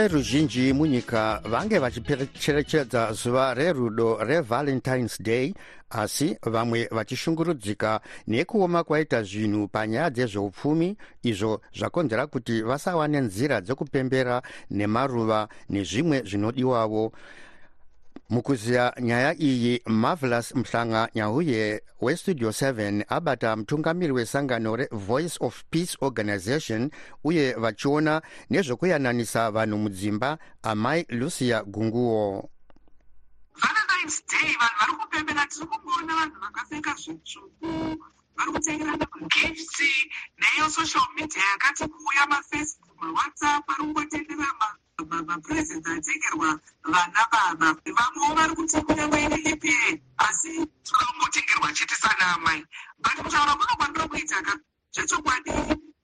veruzhinji 0.10 0.74
munyika 0.74 1.42
vange 1.46 1.80
vachicherechedza 1.80 3.14
zuva 3.14 3.54
rerudo 3.54 4.18
revalentines 4.24 5.22
day 5.22 5.54
asi 5.90 6.38
vamwe 6.44 6.88
vachishungurudzika 6.92 8.00
nekuoma 8.28 8.84
kwaita 8.84 9.24
zvinhu 9.24 9.68
panyaya 9.68 10.10
dzezveupfumi 10.10 10.98
izvo 11.24 11.62
zvakonzera 11.78 12.28
kuti 12.28 12.62
vasawane 12.62 13.20
nzira 13.22 13.62
dzekupembera 13.62 14.42
nemaruva 14.72 15.48
nezvimwe 15.70 16.24
zvinodiwavo 16.26 17.12
mukuziya 18.30 18.94
nyaya 19.00 19.34
iyi 19.34 19.82
marvelous 19.86 20.56
mhlanga 20.56 21.10
nyahuye 21.16 21.84
westudio 22.02 22.50
7 22.50 23.06
abata 23.08 23.56
mutungamiri 23.56 24.14
wesangano 24.14 24.76
revoice 24.76 25.38
of 25.40 25.64
peace 25.72 25.98
organization 26.02 26.92
uye 27.24 27.54
vachiona 27.54 28.22
nezvokuyananisa 28.50 29.52
vanhu 29.52 29.78
mudzimba 29.78 30.38
amai 30.64 31.06
lucia 31.10 31.64
gunguo. 31.64 32.50
Valentines 33.56 34.24
day 34.30 34.56
vanhu 34.62 34.78
vari 34.80 34.94
kupembera 35.00 35.46
tiri 35.46 35.66
kungoona 35.66 36.14
vanhu 36.16 36.38
vakapfeka 36.42 36.94
zvitsvuku 37.02 37.68
vari 38.38 38.52
kutengerana 38.52 39.08
magifts 39.22 39.80
neyo 40.40 40.70
social 40.70 41.08
media 41.16 41.44
yakati 41.52 41.84
kuuya 41.88 42.28
mafacebook 42.30 43.02
mawhatsapp 43.02 43.68
vari 43.68 43.84
kungotendera 43.84 44.48
mapresent 45.06 45.88
atengerwa 45.88 46.60
vana 46.84 47.28
baba 47.32 47.76
vamwewo 47.86 48.36
vari 48.36 49.26
ine 49.26 49.50
epa 49.52 50.00
asi 50.18 50.66
tikangotengerwa 50.84 51.74
chete 51.74 51.96
sana 51.96 52.36
amai. 52.36 52.66
But 53.00 53.16
kutaura 53.24 53.56
kuno 53.56 53.76
kwandiro 53.78 54.08
kuita 54.08 54.42
ka? 54.42 54.60
Zvechokwadi 54.92 55.52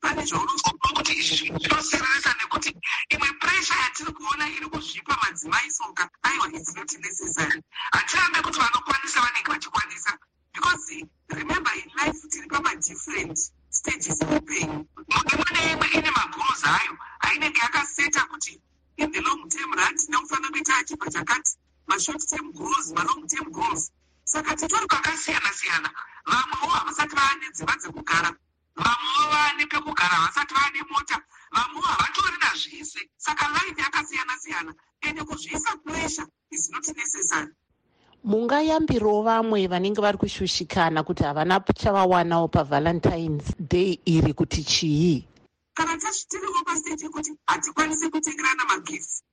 pane 0.01 0.25
zvaunozwa 0.25 0.71
kuti 0.95 1.13
izvi 1.13 1.35
zvinosereresa 1.35 2.31
nekuti 2.39 2.69
imwe 3.09 3.29
presha 3.41 3.75
yatiri 3.83 4.11
kuona 4.13 4.49
iri 4.49 4.67
kuzvipa 4.67 5.17
madzimai 5.21 5.71
soka 5.71 6.09
aiwa 6.23 6.47
its 6.53 6.75
not 6.75 6.91
necessary. 6.99 7.61
Hatirambe 7.91 8.41
kuti 8.41 8.59
vanokwanisa 8.59 9.21
vanenge 9.21 9.51
vachikwanisa 9.51 10.11
because 10.53 11.03
remember 11.29 11.71
in 11.75 11.89
life 11.99 12.21
tiri 12.29 12.47
pamadifferent 12.47 13.37
stages 13.69 14.21
eupenyu 14.21 14.85
imwe 15.33 15.49
neimwe 15.53 15.87
ine 15.97 16.11
magoals 16.11 16.63
ayo 16.63 16.93
ainenge 17.19 17.59
yakaseta 17.59 18.21
kuti 18.31 18.61
in 18.97 19.11
the 19.11 19.21
long 19.21 19.49
term 19.49 19.71
run 19.73 19.95
tinofanira 19.97 20.49
kuita 20.51 20.73
achibva 20.77 21.07
chakati 21.11 21.51
mashort 21.87 22.21
term 22.29 22.51
goals 22.53 22.93
malong 22.93 23.27
term 23.27 23.51
goals 23.51 23.91
saka 24.23 24.55
titori 24.55 24.87
kwakasiyana 24.87 25.51
siyana. 25.53 25.89
Vamwewo 26.25 26.73
havasati 26.73 27.15
vaane 27.15 27.45
dzimba 27.53 27.75
dzekugara 27.77 28.31
vamwewo 28.75 29.25
vaane 29.33 29.65
pekugara 29.65 30.15
havasati 30.15 30.53
vaane 30.53 30.79
mota 30.91 31.17
vamwewo 31.51 31.81
havatori 31.87 32.37
nazvese 32.43 32.99
saka 33.17 33.45
life 33.47 33.81
yakasiyana 33.81 34.33
siyana 34.37 34.73
ende 35.01 35.23
kuzviisa 35.23 35.77
pressure 35.83 36.27
is 36.51 36.69
not 36.71 36.87
necessary. 36.97 37.51
Mungayambirawo 38.23 39.21
vamwe 39.23 39.67
vanenge 39.67 40.01
vari 40.01 40.17
kushushikana 40.17 41.03
kuti 41.03 41.23
havana 41.23 41.59
chavawanawo 41.59 42.47
pavalentines 42.47 43.53
day 43.59 43.99
iri 44.05 44.33
kuti 44.33 44.63
chii 44.63 45.27
kana 45.75 45.97
tazvitiriwo 46.01 46.59
pasteji 46.67 47.03
yekuti 47.05 47.31
hatikwanisi 47.49 48.05
kutengerana 48.13 48.63
magifts 48.71 49.23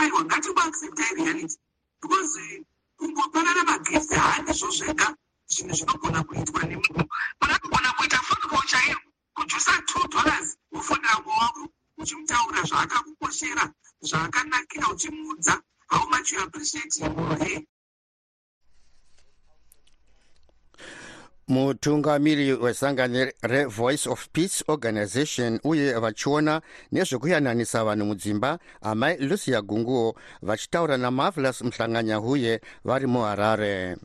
aiwa 0.00 0.20
ngatingoacceptai 0.24 1.14
reality 1.18 1.56
because 2.02 2.64
kungopanana 2.98 3.62
magifts 3.70 4.10
haandizvo 4.22 4.70
zvega 4.78 5.08
zvinhu 5.52 5.74
zvinogona 5.78 6.20
kuitwa 6.26 6.62
nemunhu. 6.68 7.04
Munogona 7.40 7.88
kuita 7.96 8.18
fonco 8.26 8.58
chaiyo 8.70 8.98
kujusa 9.34 9.72
two 9.88 10.04
dollars 10.08 10.48
wofonera 10.72 11.16
mwe 11.24 11.34
wako 11.40 11.62
uchimutaura 12.00 12.60
zvaakakukoshera 12.68 13.64
zvaakanakira 14.08 14.86
uchimuudza 14.94 15.54
how 15.92 16.04
much 16.10 16.32
you 16.32 16.40
appreciate 16.40 16.94
him 17.00 17.18
or 17.18 17.36
her 17.38 17.60
mutungamiri 21.48 22.52
wesangano 22.52 23.26
revoice 23.42 24.10
of 24.10 24.28
peace 24.32 24.64
organization 24.68 25.60
uye 25.64 25.92
vachiona 25.92 26.60
nezvekuyananisa 26.92 27.84
vanhu 27.84 28.06
mudzimba 28.06 28.58
amai 28.82 29.16
lucia 29.16 29.62
gunguo 29.62 30.14
vachitaura 30.42 30.96
namarvelous 30.96 31.62
mhlanganyahuye 31.62 32.60
vari 32.84 33.06
muharare 33.06 33.96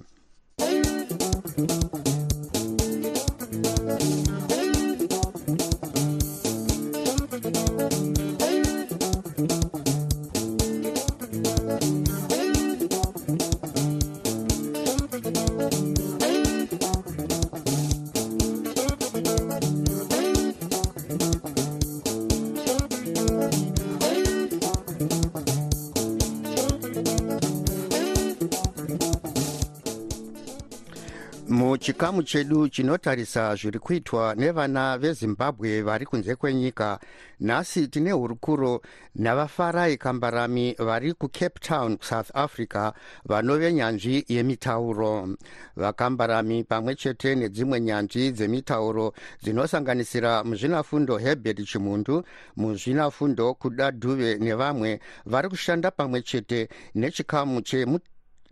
muchikamu 31.87 32.23
chedu 32.23 32.69
chinotarisa 32.69 33.55
zviri 33.55 33.79
kuitwa 33.79 34.35
nevana 34.35 34.97
vezimbabwe 34.97 35.81
vari 35.81 36.05
kunze 36.05 36.35
kwenyika. 36.35 36.99
Nhasi 37.39 37.87
tine 37.87 38.11
hurukuro 38.11 38.81
navafarai 39.15 39.97
kambarami 39.97 40.75
vari 40.79 41.13
kucape 41.13 41.59
town 41.59 41.97
south 42.01 42.31
africa 42.33 42.91
vanove 43.25 43.73
nyanzvi 43.73 44.25
yemitauro. 44.27 45.29
Vakambarami 45.75 46.63
pamwe 46.63 46.95
chete 46.95 47.35
nedzimwe 47.35 47.79
nyanzvi 47.81 48.31
dzemitauro 48.31 49.13
dzinosanganisira 49.43 50.43
muzvinafundo 50.43 51.17
herbert 51.17 51.65
chimundu 51.65 52.23
muzvinafundo 52.55 53.53
kuda 53.53 53.91
dhuve 53.91 54.37
nevamwe 54.37 54.99
vari 55.25 55.49
kushanda 55.49 55.91
pamwe 55.91 56.21
chete 56.21 56.69
nechikamu 56.95 57.61
chemu 57.61 57.99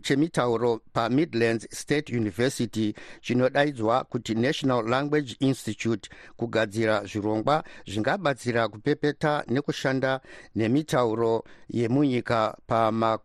chemitauro 0.06 0.80
pamidlands 0.92 1.66
state 1.70 2.16
university 2.16 2.94
chinodaidzwa 3.20 4.04
kuti 4.04 4.34
national 4.34 4.88
language 4.88 5.36
institute 5.40 6.10
kugadzira 6.36 7.04
zvirongwa 7.04 7.64
zvingabatsira 7.86 8.68
kupepeta 8.68 9.44
nekushanda 9.48 10.20
nemitauro 10.54 11.44
yemunyika 11.68 12.56
pama 12.66 13.18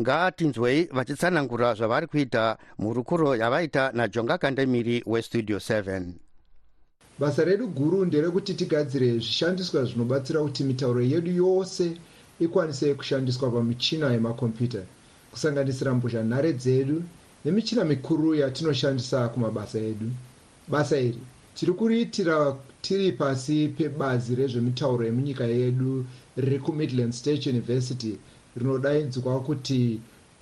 ngaatinzwei 0.00 0.84
vachitsanangura 0.84 1.74
zvavari 1.74 2.06
kuita 2.06 2.58
murukuro 2.78 3.36
yavaita 3.36 3.92
najonga 3.92 4.38
kandemiri 4.38 5.02
westudio 5.06 5.56
7 5.56 6.02
basa 7.18 7.44
redu 7.44 7.66
guru 7.68 8.04
nderekuti 8.04 8.54
tigadzire 8.54 9.12
zvishandiswa 9.12 9.84
zvinobatsira 9.84 10.40
kuti 10.40 10.64
mitauro 10.64 11.00
yedu 11.00 11.30
yose 11.30 11.96
ikwanise 12.40 12.94
kushandiswa 12.94 13.50
pamichina 13.50 14.12
yemakombiyuta 14.12 14.82
kusanganisira 15.30 15.94
mbozhanhare 15.94 16.52
dzedu 16.52 17.02
nemichina 17.44 17.84
mikuru 17.84 18.34
yatinoshandisa 18.34 19.28
kumabasa 19.28 19.78
edu. 19.78 20.10
Basa 20.68 21.00
iri 21.00 21.18
tiri 21.54 21.72
kuriitira 21.72 22.56
tiri 22.82 23.12
pasi 23.12 23.68
pebazi 23.68 24.34
rezvemitauro 24.34 25.04
yemunyika 25.04 25.44
yedu 25.44 26.04
riri 26.36 26.58
kumidland 26.58 27.12
state 27.12 27.46
university 27.46 28.18
rinodaidzwa 28.56 29.40
kuti 29.40 30.00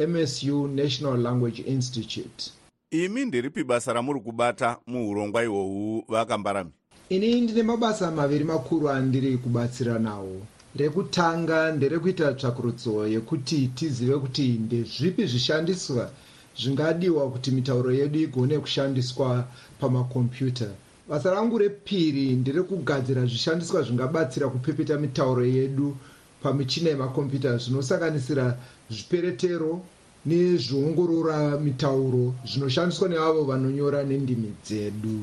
msu 0.09 0.69
national 0.69 1.21
language 1.23 1.63
institute. 1.63 2.51
Imi 2.91 3.25
ndiripi 3.25 3.65
basa 3.65 3.93
ramuri 3.93 4.21
kubata 4.21 4.77
muurongwa 4.87 5.45
ihwohwu 5.45 6.05
vakambarami 6.09 6.71
ini 7.09 7.41
ndine 7.41 7.63
mabasa 7.63 8.11
maviri 8.11 8.45
makuru 8.45 8.91
andiri 8.91 9.39
kubatsira 9.39 9.99
nawo 9.99 10.41
rekutanga 10.77 11.73
nderekuita 11.73 12.35
tsvakurudzo 12.39 13.07
yekuti 13.15 13.69
tizive 13.77 14.17
kuti 14.19 14.47
ndezvipi 14.65 15.27
zvishandiswa 15.27 16.11
zvingadiwa 16.61 17.31
kuti 17.31 17.51
mitauro 17.51 17.93
yedu 17.93 18.19
igone 18.19 18.59
kushandiswa 18.59 19.45
pamakombiyuta 19.81 20.69
basa 21.09 21.31
rangu 21.31 21.59
repiri 21.59 22.27
nderekugadzira 22.41 23.27
zvishandiswa 23.27 23.83
zvingabatsira 23.83 24.49
kupepeta 24.49 24.99
mitauro 24.99 25.45
yedu 25.45 25.97
pamichina 26.43 26.91
yemakombiyuta 26.91 27.57
zvinosanganisira 27.63 28.59
zviperetero 28.91 29.73
nezviongorora 30.27 31.59
mitauro 31.67 32.35
zvinoshandiswa 32.51 33.09
neavo 33.09 33.45
vanonyora 33.45 34.05
nendimi 34.05 34.51
dzedu 34.65 35.19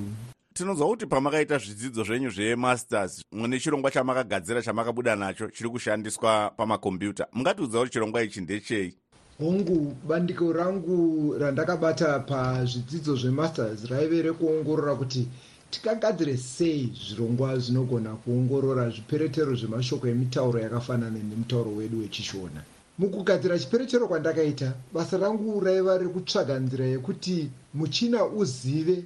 tinonzwa 0.53 0.87
kuti 0.87 1.05
pamakaita 1.05 1.57
zvidzidzo 1.57 2.03
zvenyu 2.03 2.29
zvemasters 2.29 3.21
mune 3.31 3.59
chirongwa 3.59 3.91
chamakagadzira 3.91 4.61
chamakabuda 4.61 5.15
nacho 5.15 5.47
chiri 5.47 5.69
kushandiswa 5.69 6.49
pamakombiyuta. 6.57 7.27
Mungatiudza 7.33 7.79
kuti 7.79 7.91
chirongwa 7.91 8.23
ichi 8.23 8.41
ndechei? 8.41 8.93
Hongu 9.39 9.95
bandiko 10.07 10.53
rangu 10.53 11.35
randakabata 11.39 12.19
pazvidzidzo 12.19 13.15
zvemasters 13.15 13.85
raive 13.89 14.21
rekuongorora 14.21 14.95
kuti 14.95 15.27
tikagadzire 15.71 16.37
sei 16.37 16.93
zvirongwa 17.07 17.57
zvinogona 17.59 18.15
kuongorora 18.15 18.89
zviperetero 18.89 19.55
zvemashoko 19.55 20.07
emitauro 20.07 20.59
yakafanana 20.59 21.17
nemutauro 21.17 21.71
wedu 21.71 21.99
wechishona. 21.99 22.63
Mukugadzira 22.99 23.59
chiperetero 23.59 24.07
kwandakaita 24.07 24.73
basa 24.93 25.17
rangu 25.17 25.59
raiva 25.59 25.97
rekutsvaga 25.97 26.59
nzira 26.59 26.85
yekuti 26.85 27.49
muchina 27.73 28.25
uzive 28.25 29.03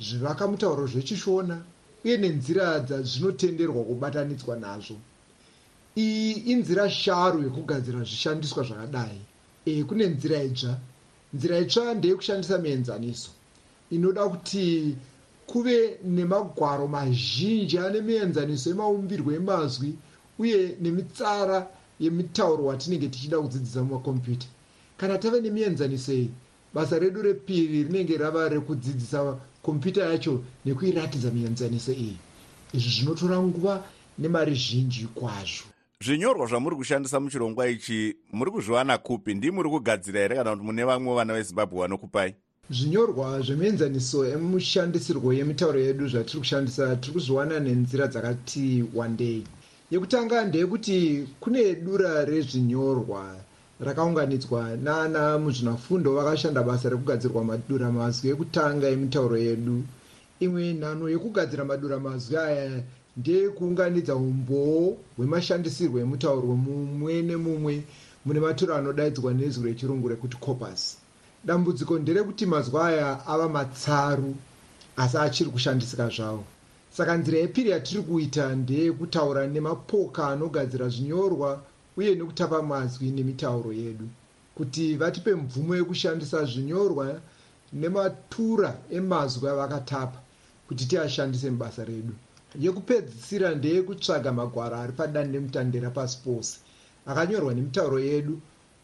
zvivaka 0.00 0.48
mutauro 0.48 0.86
zvechishona 0.86 1.62
uye 2.04 2.16
nenzira 2.16 2.80
dzazvinotenderwa 2.80 3.84
kubatanidzwa 3.84 4.56
nazvo. 4.56 4.96
Iyi 5.96 6.32
inzira 6.52 6.90
sharu 6.90 7.42
yekugadzira 7.42 7.98
zvishandiswa 7.98 8.64
zvakadai. 8.64 9.20
E, 9.66 9.84
kune 9.84 10.06
nzira 10.06 10.42
itsva. 10.42 10.74
Nzira 11.34 11.58
itsva 11.58 11.94
ndeyekushandisa 11.94 12.58
mienzaniso. 12.58 13.30
Inoda 13.90 14.28
kuti 14.28 14.96
kuve 15.46 15.98
nemagwaro 16.04 16.86
mazhinji 16.88 17.78
ane 17.78 18.00
mienzaniso 18.00 18.70
yemaumbirwo 18.70 19.32
emazwi 19.32 19.90
uye 20.38 20.76
nemitsara 20.80 21.68
yemitauro 22.00 22.64
watinenge 22.64 23.08
tichida 23.08 23.38
kudzidzisa 23.38 23.82
mumakombiyuta. 23.82 24.46
Kana 24.96 25.18
tave 25.18 25.40
nemienzaniso 25.40 26.12
iyi 26.12 26.30
basa 26.74 26.98
redu 26.98 27.22
repiri 27.22 27.84
rinenge 27.84 28.16
rava 28.16 28.48
rekudzidzisa 28.48 29.36
kompiyuta 29.62 30.04
yacho 30.04 30.42
nekuiratidza 30.64 31.30
mienzaniso 31.30 31.92
iyi. 31.92 32.16
Izvi 32.74 32.90
zvinotora 32.90 33.42
nguva 33.42 33.82
nemari 34.18 34.54
zhinji 34.54 35.06
kwazvo. 35.14 35.66
Zvinyorwa 36.04 36.46
zvamuri 36.46 36.76
kushandisa 36.76 37.20
muchirongwa 37.20 37.68
ichi 37.68 38.16
muri 38.32 38.50
kuzviwana 38.50 38.98
kupi? 38.98 39.34
Ndii 39.34 39.50
muri 39.50 39.68
kugadzira 39.70 40.20
here 40.20 40.36
kana 40.36 40.50
kuti 40.50 40.64
mune 40.64 40.84
vamwe 40.84 41.14
vana 41.14 41.34
vezimbabwe 41.34 41.80
vanokupai? 41.80 42.34
Zvinyorwa 42.70 43.40
zvemienzaniso 43.42 44.24
emushandisirwo 44.24 45.32
yemitauro 45.32 45.80
yedu 45.80 46.08
zvatiri 46.08 46.38
kushandisa 46.38 46.96
tiri 46.96 47.12
kuzviwana 47.12 47.60
nenzira 47.60 48.06
dzakati 48.06 48.84
wandei. 48.94 49.44
Yekutanga 49.90 50.44
ndeyekuti 50.44 51.26
kune 51.40 51.74
dura 51.74 52.24
rezvinyorwa 52.24 53.36
rakaunganidzwa 53.80 54.76
nana 54.76 55.38
muzvinafundo 55.38 56.12
vakashanda 56.14 56.62
basa 56.62 56.88
rekugadzirwa 56.88 57.44
madura 57.44 57.90
mazwi 57.90 58.28
ekutanga 58.28 58.86
emitauro 58.88 59.36
yedu. 59.36 59.82
Imwe 60.40 60.74
nhano 60.74 61.08
yekugadzira 61.08 61.64
madura 61.64 61.98
mazwi 61.98 62.36
aya 62.36 62.82
ndeyekuunganidza 63.16 64.14
umboo 64.16 64.96
hwemashandisirwo 65.16 65.98
emutauro 66.04 66.52
mumwe 66.64 67.22
nemumwe 67.22 67.74
mune 68.24 68.40
maturo 68.40 68.76
anodaidzwa 68.76 69.32
nezwi 69.34 69.68
rechirungu 69.68 70.08
rekuti 70.08 70.36
corpus. 70.36 70.96
Dambudziko 71.44 71.98
nderekuti 71.98 72.46
mazwi 72.46 72.78
aya 72.80 73.26
ava 73.26 73.48
matsaru 73.48 74.34
asi 74.96 75.16
achiri 75.16 75.50
kushandisika 75.50 76.08
zvavo. 76.08 76.44
Saka 76.92 77.16
nzira 77.16 77.38
yepiri 77.38 77.70
yatiri 77.70 78.02
kuita 78.02 78.54
ndeyekutaura 78.54 79.46
nemapoka 79.46 80.28
anogadzira 80.28 80.88
zvinyorwa 80.88 81.62
uye 81.96 82.14
nekutapa 82.14 82.62
mazwi 82.62 83.10
nemitauro 83.10 83.72
yedu 83.72 84.06
kuti 84.56 84.96
vatipe 84.96 85.34
mvumo 85.34 85.76
yekushandisa 85.76 86.44
zvinyorwa 86.44 87.20
nematura 87.72 88.70
emazwi 88.98 89.48
avakatapa 89.48 90.18
kuti 90.68 90.84
tiashandise 90.90 91.50
mubasa 91.50 91.84
redu. 91.84 92.14
Yekupedzisira 92.64 93.54
ndeyekutsvaga 93.54 94.32
magwaro 94.32 94.76
ari 94.82 94.92
padandemutande 94.92 95.78
pasi 95.96 96.18
pose 96.24 96.58
akanyorwa 97.10 97.54
nemitauro 97.54 97.98
yedu 98.08 98.34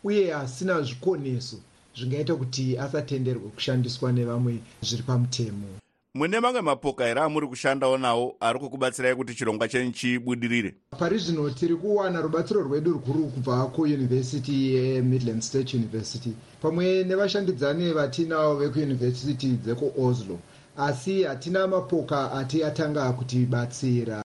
uye 0.05 0.35
asina 0.35 0.83
zvikoneso 0.87 1.59
zvingaita 1.97 2.35
kuti 2.41 2.65
asatenderwe 2.85 3.49
kushandiswa 3.55 4.09
nevamwe 4.13 4.55
zviri 4.87 5.03
pamutemo 5.09 5.69
mune 6.17 6.41
mamwe 6.41 6.61
mapoka 6.61 7.05
here 7.05 7.21
amuri 7.21 7.47
kushandawo 7.47 7.99
nawo 7.99 8.37
ari 8.41 8.59
kukubatsirai 8.59 9.15
kuti 9.15 9.35
chirongwa 9.35 9.69
chenyu 9.69 9.93
chibudirire. 9.93 10.75
Pari 10.99 11.19
zvino 11.19 11.51
tiri 11.51 11.77
kuwana 11.77 12.21
rubatsiro 12.21 12.63
rwedu 12.63 12.93
rukuru 12.93 13.27
kubva 13.27 13.67
kuyunivhesiti 13.67 14.75
yemidland 14.75 15.43
state 15.43 15.75
university 15.75 16.33
pamwe 16.63 17.05
nevashandidzani 17.05 17.93
vatinavo 17.93 18.55
vekuyunivhesiti 18.55 19.47
dzekuoslo 19.47 20.39
asi 20.77 21.23
hatina 21.23 21.67
mapoka 21.67 22.33
ati 22.33 22.65
atanga 22.65 23.13
kutibatsira. 23.13 24.23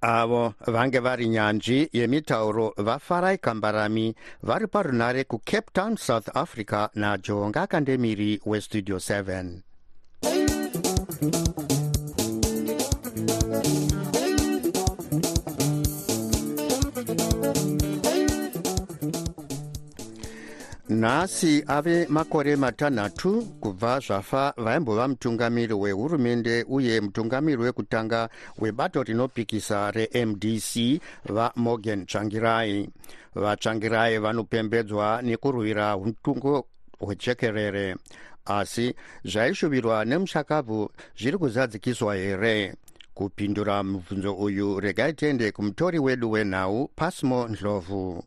Avo 0.00 0.54
vange 0.66 0.98
vari 0.98 1.28
nyanzvi 1.28 1.88
yemitauro 1.92 2.74
vafarai 2.76 3.38
kambarami 3.38 4.14
vari 4.42 4.66
parunare 4.66 5.24
kucape 5.24 5.70
town 5.72 5.96
south 5.96 6.28
africa 6.36 6.88
najonga 6.94 7.66
kandemiri 7.66 8.40
westudio 8.46 8.96
7 8.96 9.67
nhasi 20.88 21.64
ave 21.66 22.06
makore 22.08 22.56
matanhatu 22.56 23.42
kubva 23.60 24.00
zvafa 24.00 24.54
vaimbova 24.56 25.08
mutungamiri 25.08 25.74
wehurumende 25.74 26.64
uye 26.68 27.00
mutungamiri 27.00 27.62
wekutanga 27.62 28.28
webato 28.58 29.02
rinopikisa 29.02 29.90
remdc 29.90 31.00
vamorgan 31.24 32.06
tsvangirai. 32.06 32.88
Vatsvangirai 33.34 34.18
vanopembedzwa 34.18 35.22
nekurwira 35.22 35.96
utungo 35.96 36.66
hwechekerere 37.00 37.96
asi 38.48 38.94
zvaishuvirwa 39.24 40.04
nemushakabvu 40.04 40.90
zviri 41.18 41.38
kuzadzikiswa 41.38 42.14
here? 42.14 42.74
Kupindura 43.14 43.82
mubvunzo 43.82 44.34
uyu 44.34 44.80
regai 44.80 45.12
tiende 45.12 45.52
kumutori 45.52 45.98
wedu 45.98 46.30
wenhau 46.30 46.88
pasmo 46.96 47.48
ndlovu 47.48 48.24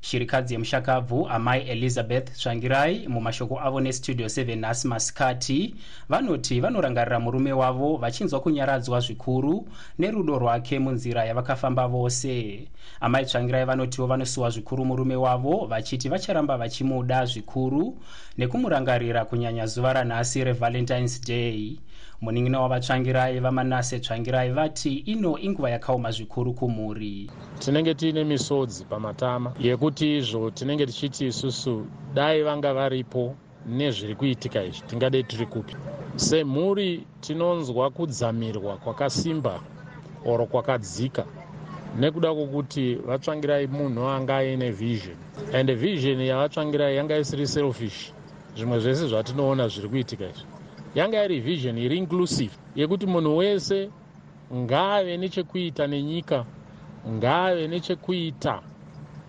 shirikadzi 0.00 0.54
yemushakabvu 0.54 1.28
amai 1.28 1.60
elizabeth 1.68 2.30
tsvangirai 2.32 3.08
mumashoko 3.08 3.60
avo 3.60 3.80
nestudio 3.80 4.26
7 4.26 4.56
nhasi 4.56 4.88
masikati 4.88 5.74
vanoti 6.08 6.60
vanorangarira 6.60 7.20
murume 7.20 7.52
wavo 7.52 7.96
vachinzwa 7.96 8.40
kunyaradzwa 8.40 9.00
zvikuru 9.00 9.68
nerudo 9.98 10.38
rwake 10.38 10.78
munzira 10.78 11.24
yavakafamba 11.24 11.86
vose. 11.88 12.68
Amai 13.00 13.24
tsvangirai 13.24 13.64
vanotiwo 13.64 14.06
vanosiwa 14.06 14.50
zvikuru 14.50 14.84
murume 14.84 15.16
wavo 15.16 15.66
vachiti 15.66 16.08
vacharamba 16.08 16.56
vachimuda 16.56 17.24
zvikuru 17.26 17.98
nekumurangarira 18.38 19.24
kunyanya 19.24 19.66
zuva 19.66 19.92
ranhasi 19.92 20.44
revalentines 20.44 21.20
day 21.26 21.76
munin'ina 22.26 22.60
wavatsvangirai 22.60 23.40
vamanase 23.40 24.00
tsvangirai 24.00 24.50
vati 24.50 24.94
ino 25.06 25.38
inguva 25.38 25.70
yakaoma 25.70 26.10
zvikuru 26.10 26.54
kumhuri. 26.54 27.30
Tinenge 27.58 27.94
tiine 27.94 28.24
misodzi 28.24 28.84
pamatama 28.84 29.52
yekuti 29.58 30.16
izvo 30.16 30.50
tinenge 30.50 30.86
tichiti 30.86 31.26
isusu 31.26 31.86
dai 32.14 32.42
vanga 32.42 32.74
varipo 32.74 33.34
nezviri 33.66 34.14
kuitika 34.14 34.64
izvi 34.64 34.86
tingadei 34.86 35.22
tiri 35.22 35.46
kupi. 35.46 35.76
Semhuri 36.16 37.06
tinonzwa 37.20 37.90
kudzamirwa 37.90 38.76
kwakasimba 38.76 39.60
oro 40.24 40.46
kwakadzika 40.46 41.24
nekuda 41.98 42.34
kwokuti 42.34 42.94
vatsvangirai 42.94 43.66
munhu 43.66 44.08
anga 44.08 44.36
aine 44.36 44.70
vision. 44.70 45.16
And 45.52 45.70
vision 45.74 46.20
yavatsvangirai 46.20 46.96
yanga 46.96 47.18
isiri 47.18 47.46
selfish 47.46 48.12
zvimwe 48.56 48.80
zvese 48.80 49.06
zvatinoona 49.08 49.68
zviri 49.68 49.88
kuitika 49.88 50.24
izvi 50.24 50.55
yanga 50.96 51.24
iri 51.24 51.40
vision 51.40 51.78
iri 51.78 51.96
inclusive 51.98 52.52
yekuti 52.74 53.06
munhu 53.06 53.36
wese 53.36 53.90
ngaave 54.54 55.16
nechekuita 55.16 55.86
nenyika 55.86 56.44
ngaave 57.08 57.68
nechekuita 57.68 58.60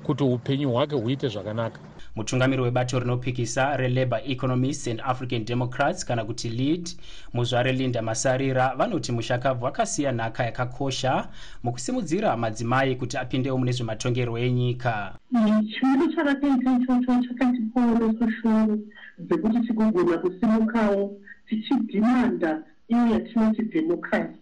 kuti 0.03 0.23
upenyu 0.23 0.71
hwake 0.71 0.95
huite 0.95 1.27
zvakanaka. 1.27 1.79
Mutungamiri 2.15 2.61
webato 2.61 2.99
rinopikisa 2.99 3.77
relabour 3.77 4.21
economists 4.25 4.87
and 4.87 5.01
african 5.05 5.45
democrats 5.45 6.05
kana 6.05 6.25
kuti 6.25 6.49
lead 6.49 6.89
muzvare 7.33 7.71
linda 7.71 8.01
masarira 8.01 8.75
vanoti 8.75 9.11
mushakabvu 9.11 9.67
akasiya 9.67 10.11
nhaka 10.11 10.43
yakakosha 10.45 11.27
mukusimudzira 11.63 12.37
madzimai 12.37 12.95
kuti 12.95 13.17
apindewo 13.17 13.57
mune 13.57 13.71
zvematongerwo 13.71 14.37
enyika. 14.39 15.13
Chimedo 15.31 16.15
chavakaita 16.15 16.77
ichocho 16.77 17.23
chakatipawo 17.27 17.97
nesu 17.99 18.31
shungu 18.41 18.87
dzekuti 19.19 19.59
tigogona 19.59 20.17
kusimukawo 20.17 21.17
tichidhimanda 21.47 22.63
iyo 22.87 23.07
yatinoti 23.13 23.61
dhemokrasi 23.61 24.37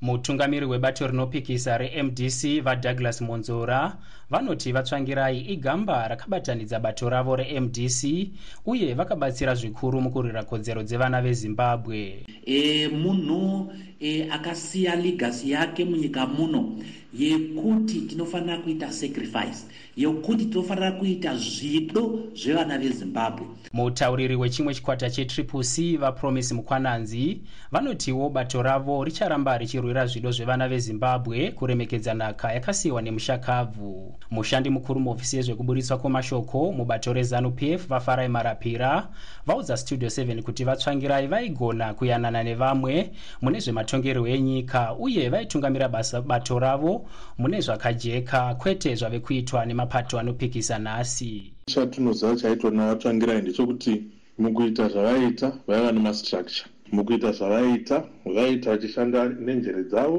mutungamiri 0.00 0.66
webato 0.66 1.06
rinopikisa 1.06 1.78
remdc 1.78 2.62
vadouglas 2.62 3.22
monzora 3.22 3.96
vanoti 4.30 4.72
vatsvangirai 4.72 5.40
igamba 5.40 6.08
rakabatanidza 6.08 6.80
bato 6.80 7.08
ravo 7.10 7.36
remdc 7.36 8.28
uye 8.66 8.94
vakabatsira 8.94 9.54
zvikuru 9.54 10.00
mukurwira 10.00 10.42
kodzero 10.42 10.82
dzevana 10.82 11.22
vezimbabwe. 11.22 12.26
E, 12.46 12.88
munhu 12.88 13.72
e, 14.00 14.28
akasiya 14.30 14.96
ligasi 14.96 15.50
yake 15.50 15.84
munyika 15.84 16.26
muno 16.26 16.76
yekuti 17.18 18.00
tinofanira 18.00 18.58
kuita 18.58 18.92
sacrifice 18.92 19.64
yekuti 19.96 20.44
tinofanira 20.44 20.92
kuita 20.92 21.36
zvido 21.36 22.20
zvevana 22.34 22.78
vezimbabwe. 22.78 23.46
Mutauriri 23.72 24.36
wechimwe 24.36 24.74
chikwata 24.74 25.10
chetriple 25.10 25.62
c 25.62 25.96
vapromisi 25.96 26.54
mukwananzi 26.54 27.40
vanotiwo 27.72 28.30
bato 28.30 28.62
ravo 28.62 29.04
richaramba 29.04 29.58
richirwira 29.58 30.06
zvido 30.06 30.30
zvevana 30.30 30.68
vezimbabwe 30.68 31.50
kuremekedza 31.50 32.14
nhaka 32.14 32.52
yakasiyiwa 32.52 33.02
nemushakabvu 33.02 34.15
mushandi 34.30 34.70
mukuru 34.70 35.00
muhofisi 35.00 35.36
yezvekuburitswa 35.36 35.98
kwemashoko 35.98 36.72
mubato 36.72 37.12
rezanup 37.12 37.62
f 37.62 37.86
vafarai 37.88 38.28
marapira 38.28 39.08
vaudza 39.46 39.76
studio 39.76 40.08
7 40.08 40.42
kuti 40.42 40.64
vatsvangirai 40.64 41.26
vaigona 41.26 41.94
kuyanana 41.94 42.42
nevamwe 42.42 43.10
mune 43.42 43.60
zvematongerwo 43.60 44.26
enyika 44.28 44.94
uye 44.94 45.28
vaitungamira 45.28 45.88
bato 46.26 46.58
ravo 46.58 47.06
mune 47.38 47.60
zvakajeka 47.60 48.54
kwete 48.54 48.94
zvave 48.94 49.20
kuitwa 49.20 49.66
nemapato 49.66 50.18
anopikisa 50.18 50.78
nhasi. 50.78 51.52
Chatinoziva 51.66 52.36
chaitwa 52.36 52.70
navatsvangirai 52.70 53.42
ndechekuti 53.42 54.02
mukuita 54.38 54.88
zvavaita 54.88 55.52
vaiva 55.66 55.92
nemastructure 55.92 56.66
mukuita 56.92 57.32
zvavaita 57.32 58.04
vaita 58.24 58.70
vachishanda 58.70 59.28
nenjere 59.28 59.82
dzavo 59.84 60.18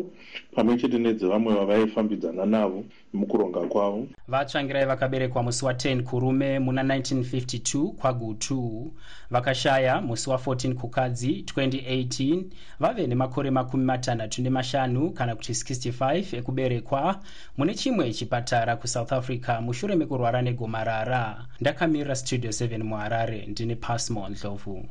pamwe 0.55 0.77
chete 0.77 0.97
nedzevamwe 0.99 1.53
vavaifambidzana 1.53 2.45
navo 2.45 2.83
mukuronga 3.13 3.59
kwavo. 3.59 4.07
Vatsvangirai 4.27 4.85
vakaberekwa 4.85 5.43
musi 5.43 5.65
wa10 5.65 6.01
kurume 6.03 6.59
muna 6.59 6.83
1952 6.83 7.87
kwagutu 7.91 8.91
vakashaya 9.31 10.01
musi 10.01 10.29
wa14 10.29 10.73
kukadzi 10.73 11.43
2018 11.55 12.43
vave 12.79 13.07
nemakore 13.07 13.51
makumi 13.51 13.83
matanhatu 13.85 14.41
nemashanu 14.41 15.11
kana 15.11 15.35
kuti 15.35 15.51
65 15.53 16.37
ekuberekwa. 16.37 17.19
Mune 17.57 17.73
chimwe 17.73 18.13
chipatara 18.13 18.75
kusouth 18.75 19.11
africa 19.13 19.59
mushure 19.61 19.95
mekurwara 19.95 20.41
negomarara. 20.41 21.45
Ndakamirira 21.61 22.15
studio 22.15 22.49
7 22.51 22.83
muharare 22.83 23.45
ndine 23.45 23.75
pasmo 23.75 24.29
ndlovu 24.29 24.85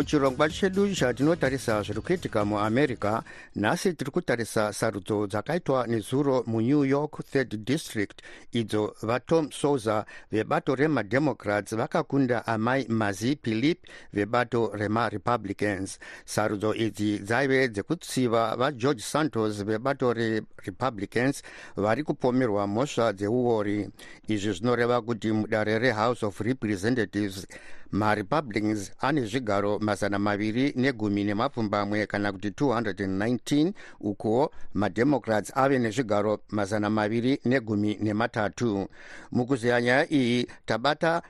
muchirongwa 0.00 0.48
chedu 0.48 0.94
chatinotarisa 0.94 1.82
zviri 1.82 2.00
kuitika 2.00 2.44
muamerica 2.44 3.22
nhasi 3.56 3.92
tiri 3.92 4.10
kutarisa 4.10 4.72
sarudzo 4.72 5.26
dzakaitwa 5.26 5.86
nezuro 5.86 6.44
munew 6.46 6.84
york 6.84 7.24
third 7.32 7.64
district. 7.64 8.22
Idzo 8.52 8.94
vatom 9.02 9.50
souza 9.52 10.04
vebato 10.32 10.74
remademocrats 10.74 11.74
vakakunda 11.74 12.46
amai 12.46 12.86
mazi 12.88 13.36
philip 13.42 13.78
vebato 14.12 14.70
remarepublicans. 14.74 15.98
Sarudzo 16.24 16.74
idzi 16.74 17.18
dzaive 17.18 17.68
dzekutsiva 17.68 18.56
vageorge 18.56 19.02
santos 19.02 19.64
vebato 19.64 20.12
rerepublicans 20.12 21.42
vari 21.76 22.02
kupomerwa 22.02 22.66
mhosva 22.66 23.12
dzeuori. 23.12 23.88
Izvi 24.28 24.52
zvinoreva 24.52 25.02
kuti 25.02 25.32
mudare 25.32 25.78
rehouse 25.78 26.26
of 26.26 26.40
representatives 26.40 27.46
marepublicans 27.92 28.92
ane 29.00 29.26
zvigaro 29.26 29.78
mazana 29.78 30.18
maviri 30.18 30.72
negumi 30.76 31.24
nemapfumbamwe 31.24 32.06
kana 32.06 32.32
kuti 32.32 32.48
219 32.48 33.72
uko 34.00 34.52
mademocrats 34.74 35.52
ave 35.56 35.78
nezvigaro 35.78 36.40
mazana 36.48 36.90
maviri 36.90 37.40
negumi 37.44 37.98
nematatu. 38.00 38.88
Mukuziya 39.32 39.80
nyaya 39.80 40.12
iyi 40.12 40.46
tabata 40.66 41.22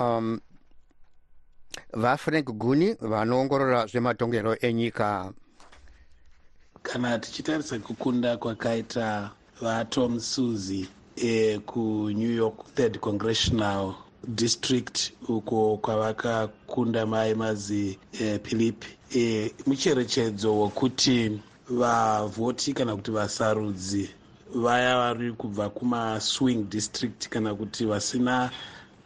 um, 0.00 0.40
vafrank 1.92 2.50
guni 2.50 2.94
vanoongorora 3.00 3.86
zvematongero 3.86 4.56
enyika. 4.60 5.32
Kana 6.82 7.18
tichitarisa 7.18 7.78
kukunda 7.78 8.36
kwakaita 8.36 9.30
vatom 9.60 10.20
suzy 10.20 10.88
e, 11.16 11.58
kunew 11.58 12.34
york 12.34 12.74
third 12.74 13.00
congressional 13.00 13.94
district 14.26 15.12
uko 15.28 15.76
kwavakakunda 15.76 17.06
mai 17.06 17.34
mazi 17.34 17.98
eh, 18.20 18.40
philip. 18.42 18.84
Eh, 19.14 19.50
mucherechedzo 19.66 20.60
wekuti 20.60 21.40
vavhoti 21.70 22.72
kana 22.72 22.96
kuti 22.96 23.10
vasarudzi 23.10 24.10
vaya 24.54 24.96
vari 24.96 25.32
kubva 25.32 25.70
kumaswing 25.70 26.64
district 26.70 27.28
kana 27.28 27.54
kuti 27.54 27.84
vasina 27.84 28.50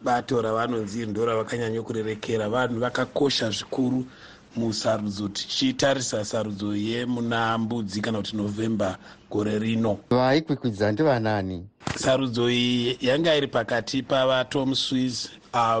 bato 0.01 0.41
ravanonzi 0.41 1.05
ndo 1.05 1.25
ravakanyanyokurerekera 1.25 2.49
vanhu 2.49 2.79
vakakosha 2.79 3.49
zvikuru 3.49 4.05
musarudzo 4.55 5.27
tichitarisa 5.27 6.25
sarudzo 6.25 6.75
yemuna 6.75 7.57
mbudzi 7.57 8.01
kana 8.01 8.17
kuti 8.17 8.35
november 8.37 8.97
gore 9.31 9.59
rino. 9.59 9.97
Vaikwikwidza 10.09 10.91
ndivanani. 10.91 11.65
Sarudzo 11.95 12.49
iyi 12.49 12.97
yanga 13.01 13.35
iri 13.35 13.47
pakati 13.47 14.03
pavatom 14.03 14.75
swiss 14.75 15.29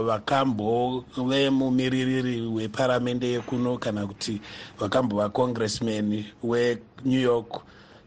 vakambove 0.05 1.49
mumiririri 1.49 2.41
weparamende 2.41 3.27
yekuno 3.27 3.77
kana 3.77 4.07
kuti 4.07 4.41
vakambova 4.79 5.29
congressman 5.29 6.25
wenew 6.43 7.21
york 7.21 7.61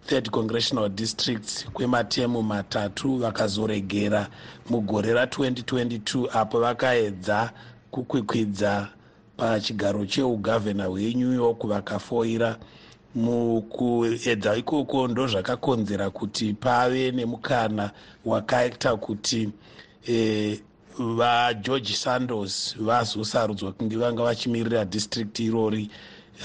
third 0.07 0.31
congressional 0.31 0.89
district 0.89 1.69
kwematemu 1.73 2.43
matatu 2.43 3.17
vakazoregera 3.17 4.29
mugore 4.71 5.13
ra2022 5.13 6.29
apo 6.39 6.61
vakaedza 6.61 7.51
kukwikwidza 7.91 8.89
pachigaro 9.37 10.07
cheugavhena 10.07 10.85
hwenew 10.85 11.33
york 11.33 11.67
vakafoira 11.67 12.59
mukuedza 13.15 14.57
ikoko 14.57 15.09
ndo 15.09 15.27
zvakakonzera 15.27 16.11
kuti 16.11 16.55
pave 16.55 17.11
nemukana 17.13 17.91
wakaita 18.25 18.97
kuti 18.97 19.51
e, 20.09 20.61
vageorge 20.99 21.95
sandos 21.95 22.77
vazosarudzwa 22.79 23.73
kunge 23.73 23.97
vanga 23.97 24.23
vachimirira 24.23 24.85
district 24.85 25.39
irori. 25.41 25.91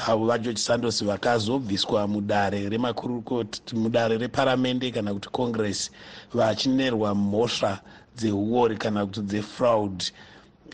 Avo 0.07 0.25
vageorge 0.25 0.59
sandos 0.59 1.03
vakazobviswa 1.03 2.07
mudare 2.07 2.69
remakurukoti 2.69 3.75
mudare 3.75 4.17
reparamende 4.17 4.91
kana 4.91 5.13
kuti 5.13 5.29
congress 5.29 5.91
vachinerwa 6.33 7.15
mhosva 7.15 7.79
dzeuori 8.15 8.77
kana 8.77 9.05
kuti 9.05 9.21
dzefraud 9.21 10.03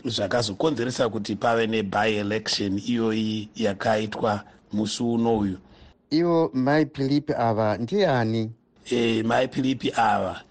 zvakazokonzeresa 0.04 1.08
kuti 1.08 1.36
pave 1.36 1.66
neby 1.66 2.16
election 2.18 2.80
iyoyi 2.86 3.48
yakaitwa 3.56 4.44
musi 4.72 5.02
unoyu 5.02 5.58
ivo 6.10 6.50
mai 6.54 6.86
philipi 6.86 7.32
ava 7.32 7.76
ndiani 7.76 8.50
e, 8.90 9.22
mai 9.22 9.48
philipi 9.48 9.92
ava 9.96 10.42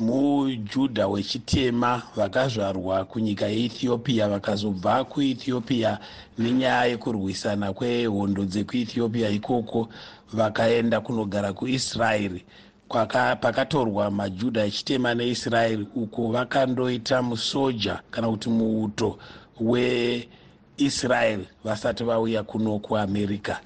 mujudha 0.00 1.08
wechitema 1.08 2.02
vakazvarwa 2.16 3.04
kunyika 3.04 3.46
yeethiopia 3.46 4.28
vakazobva 4.28 5.04
kuethiopia 5.04 5.98
nenyaya 6.38 6.84
yekurwisana 6.84 7.72
kwehondo 7.72 8.44
dzekuethiopia 8.44 9.28
ikoko 9.28 9.88
vakaenda 10.32 11.00
kunogara 11.00 11.52
kuisraeri 11.52 12.44
pakatorwa 12.88 14.10
majudha 14.10 14.64
echitema 14.64 15.14
neisraeri 15.14 15.88
uko 15.94 16.28
vakandoita 16.32 17.22
musoja 17.22 18.00
kana 18.10 18.28
kuti 18.28 18.50
muuto 18.50 19.18
weisraeri 19.60 21.48
vasati 21.64 22.04
vauya 22.04 22.42
kuno 22.42 22.78
kuamerica 22.78 23.56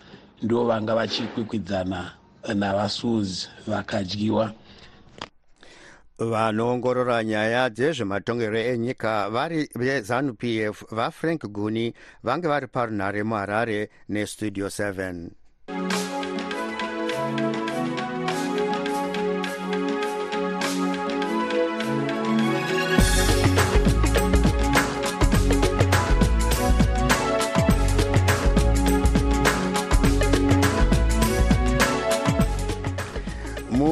ndo 0.42 0.64
vanga 0.64 0.94
vachikwikwidzana 0.94 2.12
navasuzi 2.54 3.48
vakadyiwa. 3.66 4.52
Vanoongorora 6.18 7.24
nyaya 7.24 7.70
dzezvematongero 7.70 8.58
enyika 8.58 9.30
vari 9.30 9.68
vezanup 9.74 10.44
f 10.44 10.84
vafrank 10.90 11.46
guni 11.46 11.94
vange 12.22 12.48
vari 12.48 12.66
parunhare 12.66 13.22
muharare 13.22 13.90
nestudio 14.08 14.66
7 14.66 15.30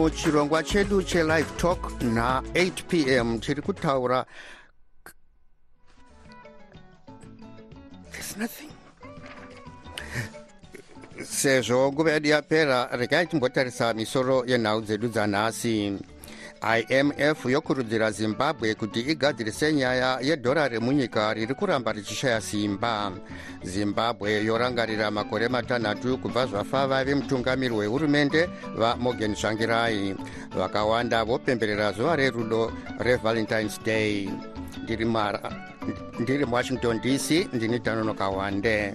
muchirongwa 0.07 0.63
chedu 0.63 1.03
chelive 1.03 1.51
talk 1.57 1.81
na8 2.03 2.73
p 2.89 3.11
m 3.11 3.39
tiri 3.39 3.63
kutaura 3.63 4.27
sezvo 11.25 11.93
nguva 11.93 12.13
yedu 12.13 12.29
yapera 12.29 12.89
regai 12.93 13.27
timbotarisa 13.27 13.95
misoro 13.95 14.45
yenhau 14.47 14.81
dzedu 14.81 15.09
dzanhasi 15.09 15.99
imf 16.89 17.45
yokurudzira 17.47 18.11
zimbabwe 18.11 18.75
kuti 18.75 19.01
igadzirise 19.01 19.73
nyaya 19.73 20.19
yedhorari 20.23 20.79
munyika 20.79 21.35
riri 21.35 21.55
kuramba 21.55 21.93
richishaya 21.93 22.41
simba. 22.41 23.13
Zimbabwe 23.65 24.45
yorangarira 24.45 25.11
makore 25.11 25.49
matanhatu 25.49 26.19
kubva 26.19 26.47
zvafa 26.47 26.87
vaive 26.87 27.15
mutungamiri 27.15 27.75
wehurumende 27.75 28.49
vamorgan 28.77 29.35
shangirai 29.37 30.15
vakawanda 30.59 31.25
vopemberera 31.25 31.93
zuva 31.93 32.17
rerudo 32.17 32.73
revalentines 32.99 33.79
day. 33.85 34.29
Ndiri 36.21 36.45
muwashington 36.47 37.01
dc 37.01 37.49
ndini 37.53 37.81
tanonoka 37.81 38.29
wande 38.29 38.95